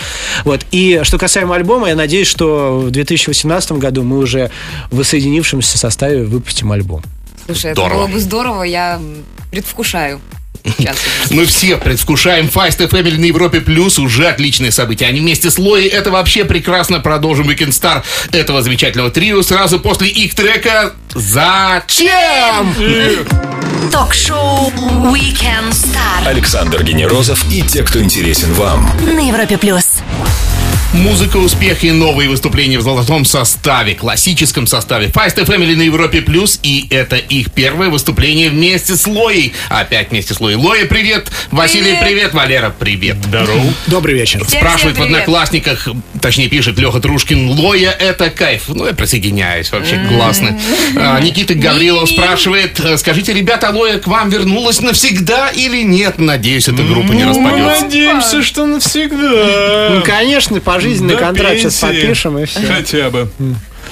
Вот. 0.45 0.67
И 0.71 1.01
что 1.05 1.19
касаемо 1.19 1.55
альбома, 1.55 1.89
я 1.89 1.95
надеюсь, 1.95 2.29
что 2.29 2.79
в 2.87 2.91
2018 2.91 3.73
году 3.73 4.03
мы 4.03 4.19
уже 4.19 4.51
в 4.91 4.97
воссоединившемся 4.99 5.79
составе 5.79 6.25
выпустим 6.25 6.73
альбом. 6.73 7.03
Слушай, 7.47 7.73
Здорово. 7.73 7.89
это 7.89 8.07
было 8.07 8.07
бы 8.15 8.21
здорово, 8.21 8.63
я 8.65 9.01
предвкушаю. 9.51 10.21
Мы 11.31 11.47
все 11.47 11.77
предвкушаем 11.77 12.47
Feist 12.47 12.79
Family 12.89 13.19
на 13.19 13.25
Европе 13.27 13.61
Плюс. 13.61 13.99
Уже 13.99 14.29
отличные 14.29 14.71
события. 14.73 15.07
Они 15.07 15.21
вместе 15.21 15.51
с 15.51 15.59
Лоей. 15.59 15.89
Это 15.89 16.11
вообще 16.11 16.45
прекрасно. 16.45 17.01
Продолжим 17.01 17.49
Weekend 17.49 17.71
Star 17.71 18.03
этого 18.33 18.63
замечательного 18.63 19.11
трио 19.11 19.43
сразу 19.43 19.81
после 19.81 20.09
их 20.09 20.35
трека 20.35 20.93
«Зачем?». 21.15 22.75
Ток-шоу 23.91 24.71
Weekend 25.13 25.71
Star 25.73 26.27
Александр 26.27 26.83
Генерозов 26.83 27.45
и 27.51 27.63
те, 27.63 27.83
кто 27.83 28.01
интересен 28.01 28.53
вам. 28.55 28.91
на 29.05 29.27
Европе 29.29 29.59
плюс. 29.59 29.85
Музыка, 30.93 31.39
успехи, 31.39 31.87
новые 31.87 32.29
выступления 32.29 32.79
в 32.79 32.83
золотом 32.83 33.25
составе, 33.25 33.95
классическом 33.95 34.67
составе. 34.67 35.07
Feist 35.07 35.37
Family 35.47 35.75
на 35.75 35.83
Европе 35.83 36.21
Плюс. 36.21 36.61
И 36.63 36.87
это 36.91 37.17
их 37.17 37.51
первое 37.51 37.89
выступление 37.89 38.51
вместе 38.51 38.95
с 38.95 39.07
Лоей. 39.07 39.55
Опять 39.71 40.11
вместе 40.11 40.35
с 40.35 40.41
Лоей. 40.41 40.57
Лоя, 40.57 40.85
привет. 40.85 41.33
Василий, 41.51 41.93
привет. 41.93 42.03
Привет. 42.13 42.35
Валера, 42.35 42.75
привет. 42.79 43.17
Здорово. 43.25 43.73
Добрый 43.87 44.15
вечер. 44.17 44.45
Всем 44.45 44.61
Спрашивает 44.61 44.97
в 44.97 45.01
привет. 45.01 45.15
Одноклассниках, 45.23 45.89
точнее 46.21 46.49
пишет 46.49 46.79
Леха 46.79 47.01
Трушкин, 47.01 47.49
Лоя 47.49 47.91
это 47.91 48.29
кайф. 48.29 48.65
Ну, 48.69 48.87
я 48.87 48.93
присоединяюсь, 48.93 49.73
вообще 49.73 49.99
классно. 50.09 50.61
А, 50.97 51.19
Никита 51.21 51.55
Гаврилов 51.55 52.11
спрашивает, 52.11 52.79
э, 52.81 52.99
скажите, 52.99 53.33
ребята, 53.33 53.71
Лоя 53.71 53.99
к 53.99 54.07
вам 54.07 54.29
вернулась 54.29 54.81
навсегда 54.83 55.49
или 55.49 55.83
нет? 55.83 56.19
Надеюсь, 56.19 56.69
эта 56.69 56.83
группа 56.83 57.13
не 57.13 57.25
Мы 57.25 57.31
распадется. 57.31 57.85
надеемся, 57.87 58.43
что 58.43 58.67
навсегда. 58.67 59.89
Ну, 59.95 60.03
конечно, 60.03 60.61
пожизненный 60.83 61.15
До 61.15 61.21
контракт 61.21 61.59
сейчас 61.59 61.79
подпишем 61.79 62.39
и 62.39 62.45
все. 62.45 62.61
Хотя 62.67 63.11
бы. 63.11 63.31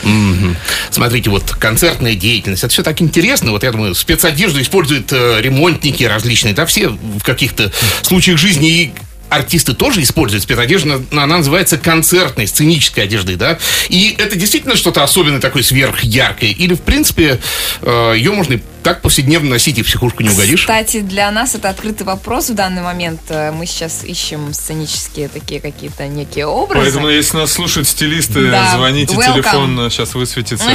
Мгм. 0.03 0.57
Смотрите, 0.91 1.31
вот 1.31 1.51
концертная 1.59 2.15
деятельность, 2.15 2.65
это 2.65 2.73
все 2.73 2.83
так 2.83 3.03
интересно. 3.03 3.51
Вот 3.51 3.63
я 3.63 3.73
думаю, 3.73 3.95
спецодежду 3.95 4.61
используют 4.63 5.13
э, 5.13 5.41
ремонтники 5.41 6.05
различные, 6.05 6.55
да, 6.55 6.65
все 6.65 6.89
в 6.89 7.23
каких-то 7.23 7.71
случаях 8.03 8.39
жизни 8.39 8.71
и 8.71 8.93
артисты 9.31 9.75
тоже 9.75 10.03
используют 10.03 10.43
спецодежду, 10.43 11.05
но 11.11 11.23
она 11.23 11.39
называется 11.39 11.79
концертной, 11.79 12.47
сценической 12.47 13.05
одеждой, 13.05 13.37
да? 13.37 13.59
И 13.89 14.15
это 14.19 14.37
действительно 14.37 14.77
что-то 14.77 15.03
особенное 15.03 15.41
такое 15.41 15.63
сверхяркое? 15.63 16.51
Или, 16.51 16.75
в 16.75 16.81
принципе, 16.83 17.39
э, 17.83 18.15
ее 18.17 18.33
можно 18.33 18.61
так 18.83 19.01
повседневно 19.03 19.51
носить, 19.51 19.79
и 19.79 19.83
в 19.83 19.87
психушку 19.87 20.23
не 20.23 20.31
угодишь? 20.31 20.61
Кстати, 20.61 21.01
для 21.01 21.31
нас 21.31 21.55
это 21.55 21.69
открытый 21.69 22.07
вопрос 22.07 22.51
в 22.51 22.55
данный 22.55 22.83
момент. 22.83 23.21
Э, 23.29 23.51
Мы 23.53 23.67
сейчас 23.67 24.05
ищем 24.05 24.53
сценические 24.55 25.29
такие 25.29 25.61
какие-то 25.61 26.07
некие 26.09 26.47
образы. 26.47 26.81
Поэтому, 26.85 27.09
если 27.09 27.37
нас 27.37 27.53
слушают 27.53 27.89
стилисты, 27.89 28.51
Да. 28.51 28.75
звоните, 28.77 29.15
Welcome. 29.15 29.33
телефон 29.35 29.91
сейчас 29.91 30.15
высветится. 30.15 30.65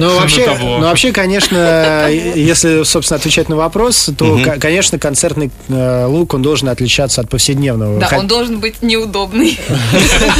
Ну, 0.00 0.18
вообще, 0.18 0.56
ну, 0.58 0.80
вообще, 0.80 1.12
конечно, 1.12 2.08
если, 2.34 2.82
собственно, 2.82 3.18
отвечать 3.18 3.48
на 3.50 3.56
вопрос, 3.56 4.08
то, 4.16 4.40
ко- 4.42 4.58
конечно, 4.58 4.98
концертный 4.98 5.50
э, 5.68 6.06
лук, 6.06 6.32
он 6.34 6.42
должен 6.42 6.68
отличаться 6.70 7.20
от 7.20 7.28
повседневного. 7.28 8.00
Да, 8.00 8.08
он 8.18 8.26
должен 8.26 8.58
быть 8.58 8.82
неудобный. 8.82 9.58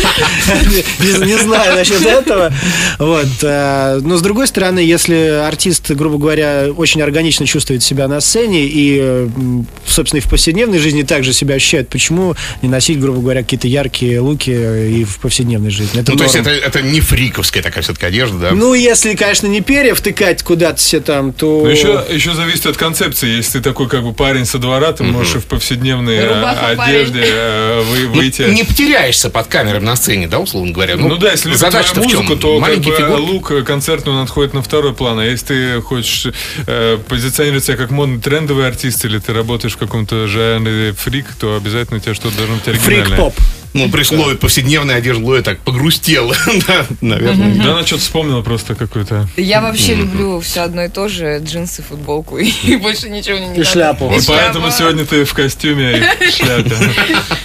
не, 1.00 1.26
не 1.26 1.36
знаю 1.38 1.76
насчет 1.76 2.04
этого. 2.04 2.52
Вот. 2.98 3.26
э, 3.42 4.00
Но, 4.02 4.16
с 4.16 4.22
другой 4.22 4.46
стороны, 4.46 4.78
если 4.80 5.42
артист, 5.46 5.90
грубо 5.90 6.18
говоря, 6.18 6.66
очень 6.76 6.91
органично 7.00 7.46
чувствует 7.46 7.82
себя 7.82 8.08
на 8.08 8.20
сцене 8.20 8.64
и, 8.66 8.98
э, 9.00 9.28
собственно, 9.86 10.18
и 10.18 10.22
в 10.22 10.28
повседневной 10.28 10.78
жизни 10.78 11.02
также 11.02 11.32
себя 11.32 11.54
ощущает, 11.54 11.88
почему 11.88 12.34
не 12.60 12.68
носить, 12.68 13.00
грубо 13.00 13.20
говоря, 13.20 13.42
какие-то 13.42 13.68
яркие 13.68 14.20
луки 14.20 14.50
и 14.50 15.04
в 15.04 15.18
повседневной 15.20 15.70
жизни? 15.70 16.00
Это 16.00 16.12
Ну, 16.12 16.18
то 16.18 16.24
есть 16.24 16.34
норм. 16.34 16.48
это, 16.48 16.66
это 16.66 16.82
не 16.82 17.00
фриковская 17.00 17.62
такая 17.62 17.82
все-таки 17.82 18.06
одежда, 18.06 18.38
да? 18.38 18.50
Ну, 18.52 18.74
если, 18.74 19.14
конечно, 19.14 19.46
не 19.46 19.60
перья 19.62 19.94
втыкать 19.94 20.42
куда-то 20.42 20.76
все 20.78 21.00
там, 21.00 21.32
то... 21.32 21.62
Но 21.64 21.70
еще, 21.70 22.04
еще 22.10 22.34
зависит 22.34 22.66
от 22.66 22.76
концепции. 22.76 23.28
Если 23.36 23.58
ты 23.58 23.60
такой 23.64 23.88
как 23.88 24.02
бы 24.02 24.12
парень 24.12 24.44
со 24.44 24.58
двора, 24.58 24.92
ты 24.92 25.04
можешь 25.04 25.36
и 25.36 25.38
в 25.38 25.46
повседневной 25.46 26.16
э, 26.16 26.28
Рубаха, 26.28 26.68
одежде 26.68 27.22
э, 27.24 27.82
вы- 27.82 28.08
Ну, 28.08 28.12
выйти. 28.14 28.42
не 28.42 28.64
потеряешься 28.64 29.30
под 29.30 29.46
камерой 29.46 29.80
на 29.80 29.96
сцене, 29.96 30.26
да, 30.28 30.38
условно 30.40 30.72
говоря? 30.72 30.96
Ну, 30.96 31.16
да, 31.16 31.30
если 31.32 31.48
любишь 31.48 31.94
музыку, 31.96 32.36
то 32.36 32.52
как 32.58 32.60
Маленький 32.60 32.90
бы, 32.90 33.16
лук 33.18 33.50
э, 33.52 33.62
концертный, 33.62 34.12
он 34.12 34.22
отходит 34.24 34.54
на 34.54 34.62
второй 34.62 34.94
план. 34.94 35.18
А 35.18 35.24
если 35.24 35.46
ты 35.46 35.80
хочешь 35.80 36.26
э, 36.82 36.98
позиционировать 37.08 37.64
себя 37.64 37.76
как 37.76 37.90
модный 37.90 38.20
трендовый 38.20 38.66
артист, 38.66 39.04
или 39.04 39.18
ты 39.18 39.32
работаешь 39.32 39.74
в 39.74 39.78
каком-то 39.78 40.26
жанре 40.26 40.92
фрик, 40.92 41.26
то 41.38 41.56
обязательно 41.56 41.98
у 41.98 42.00
тебя 42.00 42.14
что-то 42.14 42.36
должно 42.36 42.56
быть 42.56 42.68
оригинальное. 42.68 43.06
Фрик-поп. 43.06 43.34
Ну, 43.74 43.88
при 43.88 44.02
слове 44.02 44.36
повседневная 44.36 44.96
одежда 44.96 45.24
Лоя 45.24 45.40
так 45.42 45.58
погрустела. 45.60 46.34
да, 46.68 46.84
наверное. 47.00 47.54
Да, 47.54 47.72
она 47.72 47.86
что-то 47.86 48.02
вспомнила 48.02 48.42
просто 48.42 48.74
какое-то. 48.74 49.26
Я 49.36 49.62
вообще 49.62 49.94
люблю 49.94 50.40
все 50.40 50.60
одно 50.60 50.84
и 50.84 50.88
то 50.90 51.08
же, 51.08 51.40
джинсы, 51.42 51.82
футболку 51.82 52.36
и 52.38 52.76
больше 52.76 53.08
ничего 53.08 53.38
не 53.38 53.46
И 53.46 53.48
надо. 53.48 53.64
шляпу. 53.64 54.12
И 54.14 54.18
И 54.18 54.26
поэтому 54.26 54.70
сегодня 54.70 55.06
ты 55.06 55.24
в 55.24 55.32
костюме 55.32 55.98
и 56.20 56.30
шляпе. 56.30 56.74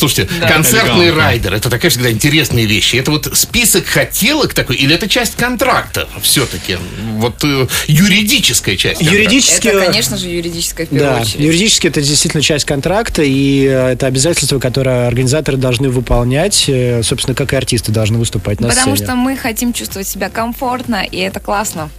Слушайте, 0.00 0.30
концертный 0.48 1.04
Элегантно. 1.08 1.22
райдер, 1.24 1.54
это 1.54 1.68
такая 1.68 1.90
всегда 1.90 2.10
интересная 2.10 2.64
вещь. 2.64 2.94
Это 2.94 3.10
вот 3.10 3.28
список 3.34 3.84
хотелок 3.84 4.54
такой, 4.54 4.76
или 4.76 4.94
это 4.94 5.06
часть 5.08 5.36
контракта 5.36 6.08
все-таки? 6.22 6.78
Вот 7.16 7.44
э, 7.44 7.66
юридическая 7.86 8.76
часть. 8.76 9.00
контракта? 9.00 9.20
Юридически... 9.22 9.68
Это, 9.68 9.84
конечно 9.84 10.16
же, 10.16 10.28
юридическая 10.28 10.86
в 10.86 10.88
первую 10.90 11.10
Да, 11.16 11.20
очередь. 11.20 11.40
юридически 11.40 11.86
это 11.88 12.00
действительно 12.00 12.42
часть 12.42 12.64
контракта, 12.64 13.22
и 13.22 13.66
э, 13.66 13.92
это 13.92 14.06
обязательство, 14.06 14.58
которое 14.58 15.06
организаторы 15.06 15.58
должны 15.58 15.90
выполнять, 15.90 16.64
э, 16.68 17.02
собственно, 17.02 17.34
как 17.34 17.52
и 17.52 17.56
артисты 17.56 17.92
должны 17.92 18.16
выступать 18.18 18.58
на 18.60 18.68
Потому 18.70 18.96
сцене. 18.96 19.06
что 19.06 19.16
мы 19.16 19.36
хотим 19.36 19.74
чувствовать 19.74 20.08
себя 20.08 20.30
комфортно, 20.30 21.04
и 21.04 21.18
это 21.18 21.40
классно. 21.40 21.90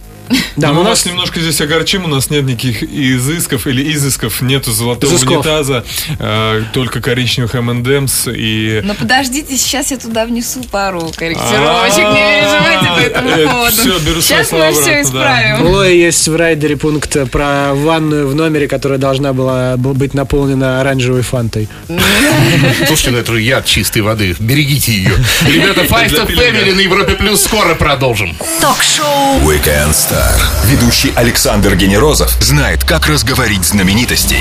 Да, 0.56 0.68
Но 0.68 0.74
ну, 0.74 0.74
мы 0.74 0.80
у 0.80 0.84
вас 0.84 1.04
нас 1.04 1.06
немножко 1.12 1.40
здесь 1.40 1.60
огорчим, 1.60 2.04
у 2.04 2.08
нас 2.08 2.30
нет 2.30 2.44
никаких 2.44 2.82
изысков 2.82 3.66
или 3.66 3.92
изысков, 3.92 4.40
нету 4.42 4.70
золотого 4.72 5.10
Изысков. 5.10 5.36
унитаза, 5.36 5.84
э, 6.18 6.62
только 6.72 7.00
коричневых 7.00 7.54
M&M's 7.54 8.32
и... 8.34 8.80
Но 8.84 8.94
подождите, 8.94 9.56
сейчас 9.56 9.90
я 9.90 9.96
туда 9.98 10.26
внесу 10.26 10.62
пару 10.70 11.10
корректировочек, 11.16 11.98
не 11.98 12.04
переживайте 12.04 12.86
по 12.94 13.00
этому 13.00 13.28
Э, 13.30 13.46
поводу. 13.46 14.00
беру 14.06 14.20
Сейчас 14.20 14.52
мы 14.52 14.72
все 14.72 15.02
исправим. 15.02 15.66
у 15.66 15.70
Лои 15.70 15.96
есть 15.96 16.28
в 16.28 16.36
райдере 16.36 16.76
пункт 16.76 17.16
про 17.30 17.72
ванную 17.74 18.28
в 18.28 18.34
номере, 18.34 18.68
которая 18.68 18.98
должна 18.98 19.32
была 19.32 19.76
быть 19.76 20.14
наполнена 20.14 20.80
оранжевой 20.80 21.22
фантой. 21.22 21.68
Слушайте, 22.86 23.10
ну 23.10 23.18
это 23.18 23.34
яд 23.36 23.64
чистой 23.64 24.02
воды. 24.02 24.36
Берегите 24.38 24.92
ее. 24.92 25.12
Ребята, 25.46 25.80
Five. 25.92 26.12
Family 26.12 26.74
на 26.74 26.80
Европе 26.80 27.14
Плюс 27.14 27.42
скоро 27.42 27.74
продолжим. 27.74 28.36
Ток-шоу 28.60 29.40
Weekend 29.40 29.92
Star. 30.12 30.38
Ведущий 30.66 31.10
Александр 31.16 31.74
Генерозов 31.74 32.30
знает, 32.42 32.84
как 32.84 33.06
разговорить 33.06 33.64
знаменитостей 33.64 34.40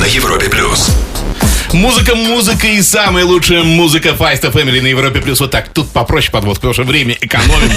на 0.00 0.04
Европе 0.06 0.48
плюс. 0.48 0.90
Музыка, 1.74 2.14
музыка 2.14 2.66
и 2.66 2.80
самая 2.80 3.26
лучшая 3.26 3.62
музыка 3.62 4.10
to 4.10 4.50
Family 4.52 4.80
на 4.80 4.86
Европе 4.86 5.20
Плюс. 5.20 5.40
Вот 5.40 5.50
так, 5.50 5.68
тут 5.70 5.90
попроще 5.90 6.30
подводка, 6.30 6.60
потому 6.60 6.72
что 6.74 6.82
время 6.84 7.16
экономим. 7.20 7.68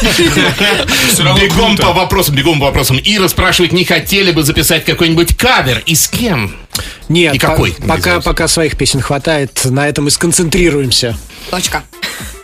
Бегом 1.36 1.78
по 1.78 1.92
вопросам, 1.94 2.36
бегом 2.36 2.60
по 2.60 2.66
вопросам. 2.68 3.00
Ира 3.04 3.28
спрашивает, 3.30 3.72
не 3.74 3.84
хотели 3.86 4.32
бы 4.32 4.44
записать 4.44 4.84
какой-нибудь 4.86 5.36
кавер? 5.38 5.82
И 5.86 5.96
с 5.96 6.08
кем? 6.08 6.56
Нет, 7.10 7.36
И 7.36 7.38
какой? 7.38 7.72
по- 7.74 7.88
пока, 7.88 8.20
пока 8.22 8.48
своих 8.50 8.78
песен 8.78 9.00
хватает, 9.02 9.60
на 9.66 9.88
этом 9.88 10.08
и 10.08 10.12
сконцентрируемся. 10.12 11.18
Точка. 11.50 11.84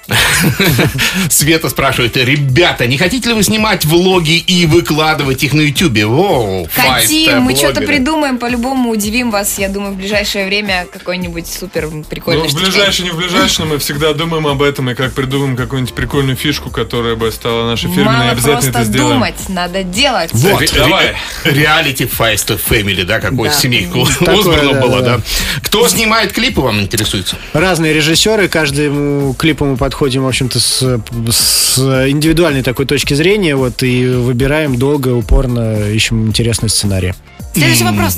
Света 1.29 1.69
спрашивает, 1.69 2.17
ребята, 2.17 2.87
не 2.87 2.97
хотите 2.97 3.29
ли 3.29 3.35
вы 3.35 3.43
снимать 3.43 3.85
влоги 3.85 4.37
и 4.37 4.65
выкладывать 4.65 5.43
их 5.43 5.53
на 5.53 5.61
Ютубе? 5.61 6.05
Воу, 6.05 6.67
Хотим, 6.75 7.41
мы 7.41 7.55
что-то 7.55 7.81
придумаем, 7.81 8.37
по-любому 8.37 8.89
удивим 8.91 9.31
вас, 9.31 9.57
я 9.59 9.69
думаю, 9.69 9.93
в 9.93 9.97
ближайшее 9.97 10.45
время 10.45 10.85
какой-нибудь 10.91 11.47
супер 11.47 11.89
прикольный 12.09 12.43
Ну, 12.43 12.49
в 12.49 12.53
ближайшее, 12.55 13.05
не 13.05 13.11
в 13.11 13.17
ближайшее, 13.17 13.65
но 13.65 13.73
мы 13.73 13.79
всегда 13.79 14.13
думаем 14.13 14.47
об 14.47 14.61
этом 14.61 14.89
и 14.89 14.95
как 14.95 15.13
придумаем 15.13 15.55
какую-нибудь 15.55 15.93
прикольную 15.93 16.35
фишку, 16.35 16.69
которая 16.69 17.15
бы 17.15 17.31
стала 17.31 17.67
нашей 17.69 17.89
фирменной, 17.89 18.17
Мало 18.17 18.31
обязательно 18.31 18.53
просто 18.61 18.79
это 18.79 18.83
сделаем. 18.85 19.13
думать, 19.13 19.49
надо 19.49 19.83
делать. 19.83 20.29
Вот, 20.33 20.61
Ре- 20.61 20.69
давай. 20.75 21.15
Реалити 21.43 22.05
to 22.05 22.59
Family, 22.69 23.03
да, 23.03 23.19
какой 23.19 23.49
Да. 23.49 23.53
семейку 23.53 24.03
Осборна 24.03 24.73
да, 24.73 24.81
была, 24.81 25.01
да. 25.01 25.17
да. 25.17 25.23
Кто 25.63 25.87
снимает 25.87 26.31
клипы, 26.33 26.61
вам 26.61 26.81
интересуется? 26.81 27.37
Разные 27.53 27.93
режиссеры, 27.93 28.47
каждому 28.47 29.33
клипу 29.33 29.65
мы 29.65 29.77
подходим, 29.91 30.23
в 30.23 30.27
общем-то, 30.27 30.58
с, 30.58 31.01
с 31.30 31.77
индивидуальной 32.10 32.63
такой 32.63 32.86
точки 32.86 33.13
зрения, 33.13 33.58
вот, 33.58 33.84
и 33.84 34.08
выбираем 34.08 34.77
долго, 34.77 35.10
упорно, 35.10 35.89
ищем 35.89 36.27
интересный 36.27 36.69
сценарий. 36.69 37.13
Следующий 37.54 37.84
вопрос. 37.84 38.17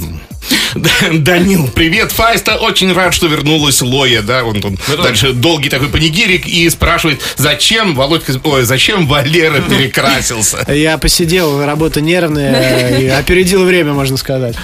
Данил, 1.13 1.69
привет, 1.73 2.11
Файста. 2.11 2.55
Очень 2.55 2.93
рад, 2.93 3.13
что 3.13 3.27
вернулась 3.27 3.81
Лоя, 3.81 4.21
да. 4.21 4.43
Он, 4.43 4.63
он 4.63 4.77
дальше 5.01 5.33
долгий 5.33 5.69
такой 5.69 5.89
панигирик 5.89 6.47
и 6.47 6.69
спрашивает, 6.69 7.21
зачем 7.35 7.95
Володька, 7.95 8.33
ой, 8.43 8.63
зачем 8.63 9.07
Валера 9.07 9.61
перекрасился? 9.69 10.65
Я 10.71 10.97
посидел, 10.97 11.63
работа 11.63 12.01
нервная, 12.01 12.99
и 12.99 13.07
опередил 13.07 13.63
время, 13.65 13.93
можно 13.93 14.17
сказать. 14.17 14.55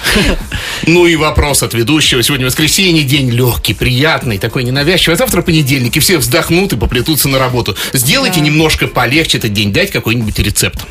Ну 0.86 1.06
и 1.06 1.16
вопрос 1.16 1.62
от 1.62 1.74
ведущего. 1.74 2.22
Сегодня 2.22 2.46
воскресенье, 2.46 3.04
день 3.04 3.30
легкий, 3.30 3.74
приятный, 3.74 4.38
такой 4.38 4.64
ненавязчивый. 4.64 5.14
А 5.14 5.18
завтра 5.18 5.42
понедельник, 5.42 5.96
и 5.96 6.00
все 6.00 6.18
вздохнут 6.18 6.72
и 6.72 6.76
поплетутся 6.76 7.28
на 7.28 7.38
работу. 7.38 7.76
Сделайте 7.92 8.40
немножко 8.40 8.86
полегче 8.86 9.38
этот 9.38 9.52
день, 9.52 9.72
дайте 9.72 9.92
какой-нибудь 9.92 10.38
рецепт. 10.38 10.86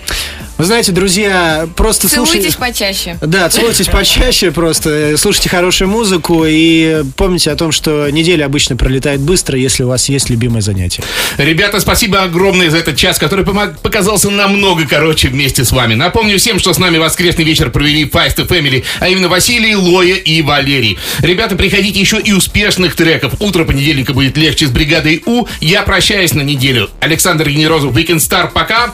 Вы 0.59 0.65
знаете, 0.65 0.91
друзья, 0.91 1.69
просто 1.77 2.09
Целуйтесь 2.09 2.33
слушайте... 2.33 2.57
почаще. 2.59 3.17
Да, 3.21 3.47
целуйтесь 3.47 3.87
почаще 3.87 4.51
просто, 4.51 5.15
слушайте 5.17 5.47
хорошую 5.47 5.87
музыку 5.87 6.43
и 6.45 7.03
помните 7.15 7.49
о 7.51 7.55
том, 7.55 7.71
что 7.71 8.09
неделя 8.09 8.43
обычно 8.43 8.75
пролетает 8.75 9.21
быстро, 9.21 9.57
если 9.57 9.83
у 9.83 9.87
вас 9.87 10.09
есть 10.09 10.29
любимое 10.29 10.59
занятие. 10.59 11.01
Ребята, 11.37 11.79
спасибо 11.79 12.23
огромное 12.23 12.69
за 12.69 12.77
этот 12.77 12.97
час, 12.97 13.17
который 13.17 13.45
помог- 13.45 13.79
показался 13.81 14.29
намного 14.29 14.85
короче 14.85 15.29
вместе 15.29 15.63
с 15.63 15.71
вами. 15.71 15.93
Напомню 15.93 16.37
всем, 16.37 16.59
что 16.59 16.73
с 16.73 16.77
нами 16.77 16.97
воскресный 16.97 17.45
вечер 17.45 17.69
провели 17.69 18.03
Feist 18.03 18.45
Family, 18.45 18.83
а 18.99 19.07
именно 19.07 19.29
Василий, 19.29 19.75
Лоя 19.75 20.15
и 20.15 20.41
Валерий. 20.41 20.99
Ребята, 21.19 21.55
приходите 21.55 22.01
еще 22.01 22.19
и 22.19 22.33
успешных 22.33 22.95
треков. 22.95 23.35
Утро 23.39 23.63
понедельника 23.63 24.13
будет 24.13 24.35
легче 24.35 24.67
с 24.67 24.71
бригадой 24.71 25.23
У. 25.25 25.45
Я 25.61 25.83
прощаюсь 25.83 26.33
на 26.33 26.41
неделю. 26.41 26.89
Александр 26.99 27.47
Генерозов, 27.47 27.95
Weekend 27.95 28.17
Star, 28.17 28.51
пока. 28.51 28.93